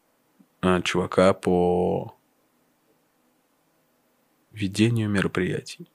а, 0.61 0.81
чувака 0.81 1.33
по 1.33 2.15
ведению 4.51 5.09
мероприятий. 5.09 5.87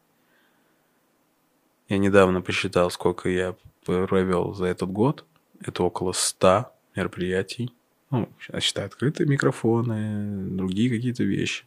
Я 1.91 1.99
недавно 1.99 2.41
посчитал, 2.41 2.89
сколько 2.93 3.29
я 3.29 3.57
провел 3.85 4.55
за 4.55 4.67
этот 4.67 4.91
год. 4.91 5.27
Это 5.61 5.83
около 5.83 6.13
100 6.13 6.73
мероприятий. 6.95 7.75
Ну, 8.11 8.29
считаю, 8.61 8.87
открытые 8.87 9.27
микрофоны, 9.27 10.57
другие 10.57 10.89
какие-то 10.89 11.25
вещи. 11.25 11.65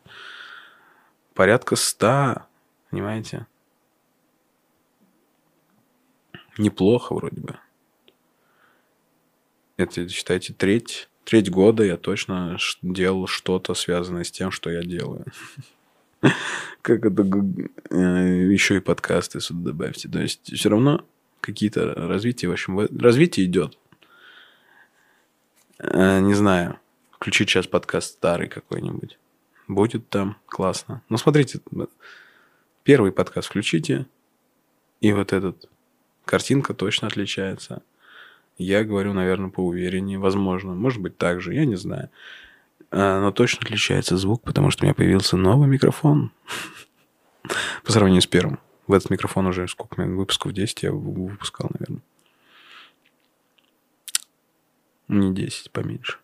Порядка 1.33 1.75
100, 1.75 2.43
понимаете? 2.89 3.47
Неплохо 6.57 7.13
вроде 7.15 7.41
бы. 7.41 7.59
Это, 9.75 10.07
считайте, 10.07 10.53
треть 10.53 11.09
треть 11.25 11.49
года 11.49 11.83
я 11.83 11.97
точно 11.97 12.57
делал 12.81 13.27
что-то 13.27 13.73
связанное 13.73 14.23
с 14.23 14.31
тем, 14.31 14.51
что 14.51 14.69
я 14.69 14.83
делаю. 14.83 15.25
Как 16.81 17.05
это 17.05 17.23
э, 17.89 18.51
еще 18.51 18.77
и 18.77 18.81
подкасты 18.81 19.39
сюда 19.39 19.71
добавьте. 19.71 20.09
То 20.09 20.19
есть 20.19 20.53
все 20.53 20.69
равно 20.69 21.05
какие-то 21.41 21.93
развития, 21.95 22.47
в 22.47 22.51
общем, 22.51 22.79
развитие 22.99 23.45
идет. 23.45 23.77
Э, 25.79 26.19
не 26.19 26.33
знаю, 26.33 26.79
включить 27.11 27.49
сейчас 27.49 27.67
подкаст 27.67 28.13
старый 28.13 28.47
какой-нибудь. 28.47 29.17
Будет 29.67 30.09
там 30.09 30.37
классно. 30.45 31.01
Ну, 31.09 31.17
смотрите, 31.17 31.59
первый 32.83 33.11
подкаст 33.11 33.47
включите, 33.47 34.07
и 34.99 35.11
вот 35.13 35.33
этот 35.33 35.69
картинка 36.25 36.73
точно 36.73 37.07
отличается. 37.07 37.81
Я 38.57 38.83
говорю, 38.83 39.13
наверное, 39.13 39.49
поувереннее. 39.49 40.19
Возможно. 40.19 40.73
Может 40.73 41.01
быть, 41.01 41.17
так 41.17 41.41
же. 41.41 41.53
Я 41.53 41.65
не 41.65 41.75
знаю. 41.75 42.09
А, 42.95 43.19
но 43.19 43.31
точно 43.31 43.61
отличается 43.63 44.17
звук, 44.17 44.43
потому 44.43 44.69
что 44.69 44.83
у 44.83 44.85
меня 44.85 44.93
появился 44.93 45.35
новый 45.35 45.67
микрофон. 45.67 46.31
По 47.83 47.91
сравнению 47.91 48.21
с 48.21 48.27
первым. 48.27 48.59
В 48.85 48.93
этот 48.93 49.09
микрофон 49.09 49.47
уже 49.47 49.67
сколько 49.67 49.99
выпусков? 50.03 50.53
10 50.53 50.83
я 50.83 50.91
выпускал, 50.91 51.71
наверное. 51.73 52.03
Не 55.07 55.33
10, 55.33 55.71
поменьше. 55.71 56.19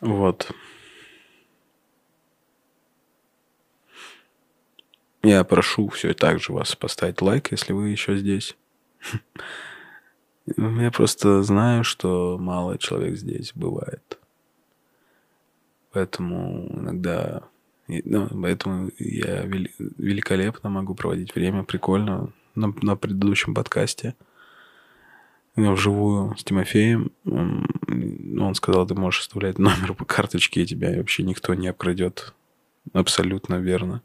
Вот. 0.00 0.50
Я 5.22 5.44
прошу 5.44 5.90
все 5.90 6.14
так 6.14 6.40
же 6.40 6.54
вас 6.54 6.74
поставить 6.74 7.20
лайк, 7.20 7.50
если 7.50 7.74
вы 7.74 7.90
еще 7.90 8.16
здесь. 8.16 8.56
Я 10.56 10.90
просто 10.90 11.42
знаю, 11.42 11.84
что 11.84 12.38
мало 12.38 12.78
человек 12.78 13.16
здесь 13.16 13.52
бывает. 13.54 14.18
Поэтому 15.92 16.68
иногда... 16.72 17.42
Ну, 17.88 18.28
поэтому 18.28 18.90
я 18.98 19.42
великолепно 19.44 20.70
могу 20.70 20.94
проводить 20.94 21.34
время, 21.34 21.64
прикольно, 21.64 22.32
на, 22.54 22.72
на 22.82 22.96
предыдущем 22.96 23.54
подкасте. 23.54 24.14
Вживую 25.56 26.36
с 26.36 26.44
Тимофеем. 26.44 27.10
Он 27.24 28.54
сказал, 28.54 28.86
ты 28.86 28.94
можешь 28.94 29.22
оставлять 29.22 29.58
номер 29.58 29.94
по 29.94 30.04
карточке, 30.04 30.62
и 30.62 30.66
тебя 30.66 30.96
вообще 30.96 31.24
никто 31.24 31.54
не 31.54 31.66
обкрадет. 31.68 32.32
Абсолютно 32.92 33.56
верно. 33.56 34.02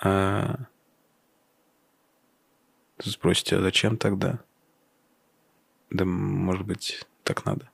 А... 0.00 0.66
Спросите, 2.98 3.56
а 3.56 3.60
зачем 3.60 3.96
тогда? 3.96 4.40
Да, 5.90 6.04
может 6.04 6.66
быть, 6.66 7.06
так 7.22 7.44
надо. 7.44 7.70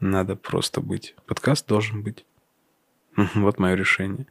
Надо 0.00 0.34
просто 0.34 0.80
быть. 0.80 1.14
Подкаст 1.26 1.66
должен 1.66 2.02
быть. 2.02 2.24
Вот 3.34 3.58
мое 3.58 3.74
решение. 3.74 4.26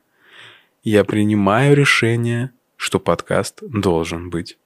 Я 0.83 1.03
принимаю 1.03 1.75
решение, 1.75 2.51
что 2.75 2.99
подкаст 2.99 3.61
должен 3.61 4.29
быть. 4.29 4.57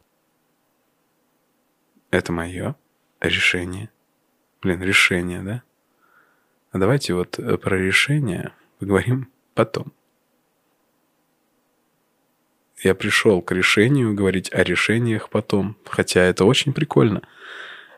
Это 2.11 2.31
мое 2.31 2.75
решение. 3.19 3.89
Блин, 4.61 4.81
решение, 4.81 5.41
да? 5.41 5.63
А 6.71 6.77
давайте 6.77 7.13
вот 7.13 7.37
э, 7.39 7.57
про 7.57 7.77
решение 7.77 8.53
поговорим 8.79 9.31
потом 9.55 9.93
я 12.83 12.95
пришел 12.95 13.41
к 13.41 13.51
решению 13.51 14.13
говорить 14.13 14.53
о 14.53 14.63
решениях 14.63 15.29
потом. 15.29 15.77
Хотя 15.85 16.21
это 16.21 16.45
очень 16.45 16.73
прикольно. 16.73 17.21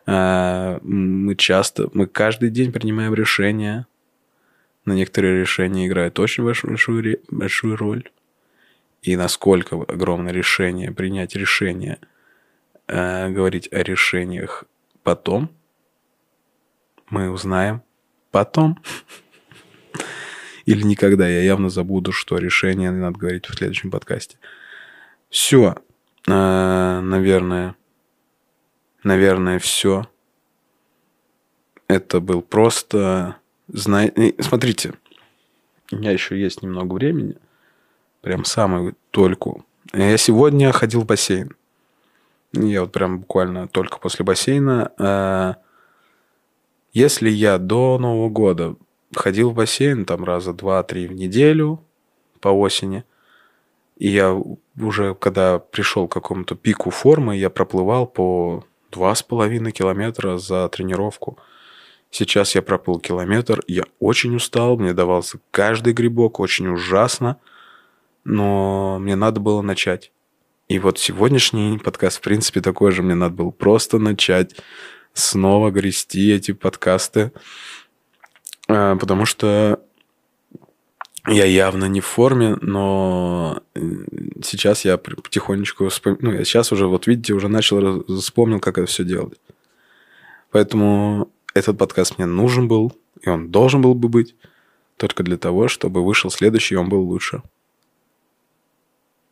А, 0.06 0.80
мы 0.84 1.36
часто, 1.36 1.90
мы 1.94 2.06
каждый 2.06 2.50
день 2.52 2.72
принимаем 2.72 3.14
решения. 3.14 3.88
На 4.86 4.94
некоторые 4.94 5.40
решения 5.40 5.88
играют 5.88 6.20
очень 6.20 6.44
большую, 6.44 7.20
большую 7.30 7.76
роль. 7.76 8.10
И 9.02 9.16
насколько 9.16 9.76
огромное 9.76 10.32
решение, 10.32 10.92
принять 10.92 11.36
решение, 11.36 11.98
а, 12.88 13.30
говорить 13.30 13.68
о 13.74 13.82
решениях 13.82 14.66
потом, 15.04 15.50
мы 17.10 17.32
узнаем 17.32 17.82
потом. 18.30 18.80
Или 20.66 20.84
никогда. 20.84 21.28
Я 21.28 21.42
явно 21.42 21.70
забуду, 21.70 22.12
что 22.12 22.38
решение 22.38 22.92
надо 22.92 23.18
говорить 23.18 23.48
в 23.48 23.56
следующем 23.56 23.90
подкасте. 23.90 24.38
Все, 25.36 25.76
э, 26.30 27.00
наверное, 27.02 27.76
наверное, 29.04 29.60
все. 29.60 30.08
Это 31.90 32.22
был 32.22 32.42
просто... 32.42 33.36
Смотрите, 33.70 34.94
у 35.92 35.98
меня 35.98 36.12
еще 36.12 36.40
есть 36.40 36.62
немного 36.62 36.94
времени. 36.94 37.36
Прям 38.22 38.46
самую 38.46 38.96
только. 39.12 39.56
Я 39.92 40.16
сегодня 40.16 40.72
ходил 40.72 41.02
в 41.02 41.06
бассейн. 41.06 41.54
Я 42.54 42.84
вот 42.84 42.94
прям 42.94 43.20
буквально 43.20 43.68
только 43.68 43.98
после 43.98 44.24
бассейна. 44.24 44.94
Э, 44.98 45.56
если 46.94 47.30
я 47.30 47.58
до 47.58 47.98
Нового 47.98 48.30
года 48.30 48.78
ходил 49.14 49.50
в 49.50 49.56
бассейн 49.56 50.06
там 50.06 50.24
раза 50.24 50.54
два-три 50.54 51.08
в 51.08 51.12
неделю 51.12 51.84
по 52.40 52.48
осени– 52.48 53.04
и 53.98 54.10
я 54.10 54.40
уже, 54.80 55.16
когда 55.16 55.60
пришел 55.60 56.08
к 56.08 56.14
какому-то 56.14 56.56
пику 56.56 56.90
формы, 56.90 57.38
я 57.38 57.50
проплывал 57.50 58.06
по 58.08 58.66
два 58.92 59.16
с 59.16 59.24
половиной 59.24 59.72
километра 59.72 60.38
за 60.38 60.68
тренировку. 60.70 61.38
Сейчас 62.12 62.56
я 62.56 62.62
проплыл 62.62 63.00
километр, 63.00 63.62
я 63.68 63.84
очень 64.00 64.36
устал, 64.36 64.78
мне 64.78 64.94
давался 64.94 65.40
каждый 65.52 65.94
грибок, 65.94 66.40
очень 66.40 66.68
ужасно, 66.68 67.38
но 68.24 68.98
мне 69.00 69.16
надо 69.16 69.40
было 69.40 69.62
начать. 69.62 70.12
И 70.68 70.80
вот 70.80 70.98
сегодняшний 70.98 71.78
подкаст, 71.78 72.18
в 72.18 72.22
принципе, 72.22 72.60
такой 72.60 72.92
же. 72.92 73.04
Мне 73.04 73.16
надо 73.16 73.36
было 73.36 73.52
просто 73.52 74.00
начать 74.00 74.56
снова 75.14 75.72
грести 75.72 76.32
эти 76.32 76.54
подкасты, 76.54 77.32
а, 78.68 78.96
потому 78.96 79.26
что 79.26 79.80
я 81.28 81.46
явно 81.46 81.86
не 81.86 82.02
в 82.02 82.06
форме, 82.06 82.58
но 82.62 83.64
э, 83.74 83.80
сейчас 84.44 84.86
я 84.86 84.98
потихонечку 84.98 85.90
вспом... 85.90 86.18
ну, 86.22 86.32
я 86.32 86.44
сейчас 86.44 86.72
уже, 86.72 86.88
вот 86.88 87.08
видите, 87.08 87.34
уже 87.34 87.48
начал 87.48 88.04
вспомнил, 88.06 88.60
как 88.60 88.78
это 88.78 88.88
все 88.88 89.04
делать. 89.04 89.40
Поэтому 90.52 91.32
этот 91.54 91.78
подкаст 91.78 92.18
мне 92.18 92.28
нужен 92.28 92.68
был, 92.68 92.96
и 93.22 93.30
он 93.30 93.50
должен 93.50 93.82
был 93.82 93.96
бы 93.96 94.08
быть 94.08 94.36
только 94.98 95.24
для 95.24 95.38
того, 95.38 95.68
чтобы 95.68 96.06
вышел 96.06 96.30
следующий, 96.30 96.76
и 96.76 96.78
он 96.78 96.90
был 96.90 97.02
лучше. 97.02 97.42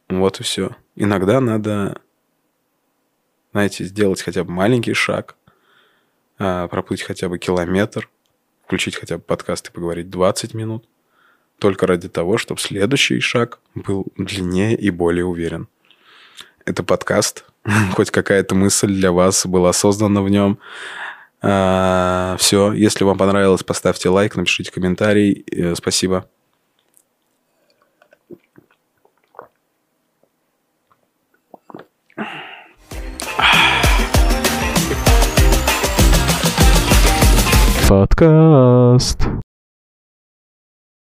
Вот 0.09 0.39
и 0.39 0.43
все. 0.43 0.75
Иногда 0.95 1.39
надо, 1.39 2.01
знаете, 3.51 3.85
сделать 3.85 4.21
хотя 4.21 4.43
бы 4.43 4.51
маленький 4.51 4.93
шаг, 4.93 5.35
а, 6.39 6.67
проплыть 6.67 7.03
хотя 7.03 7.29
бы 7.29 7.37
километр, 7.37 8.09
включить 8.65 8.95
хотя 8.95 9.17
бы 9.17 9.23
подкаст 9.23 9.69
и 9.69 9.71
поговорить 9.71 10.09
20 10.09 10.53
минут 10.53 10.87
только 11.63 11.87
ради 11.87 12.09
того, 12.09 12.37
чтобы 12.37 12.59
следующий 12.59 13.21
шаг 13.21 13.59
был 13.73 14.07
длиннее 14.17 14.75
и 14.75 14.89
более 14.89 15.23
уверен. 15.23 15.69
Это 16.65 16.83
подкаст. 16.83 17.45
Хоть 17.93 18.11
какая-то 18.11 18.53
мысль 18.53 18.93
для 18.93 19.13
вас 19.13 19.45
была 19.45 19.71
создана 19.71 20.21
в 20.21 20.27
нем. 20.27 20.59
А, 21.41 22.35
все. 22.37 22.73
Если 22.73 23.05
вам 23.05 23.17
понравилось, 23.17 23.63
поставьте 23.63 24.09
лайк, 24.09 24.35
напишите 24.35 24.73
комментарий. 24.73 25.45
Э, 25.49 25.73
спасибо. 25.75 26.27
Подкаст. 37.87 39.21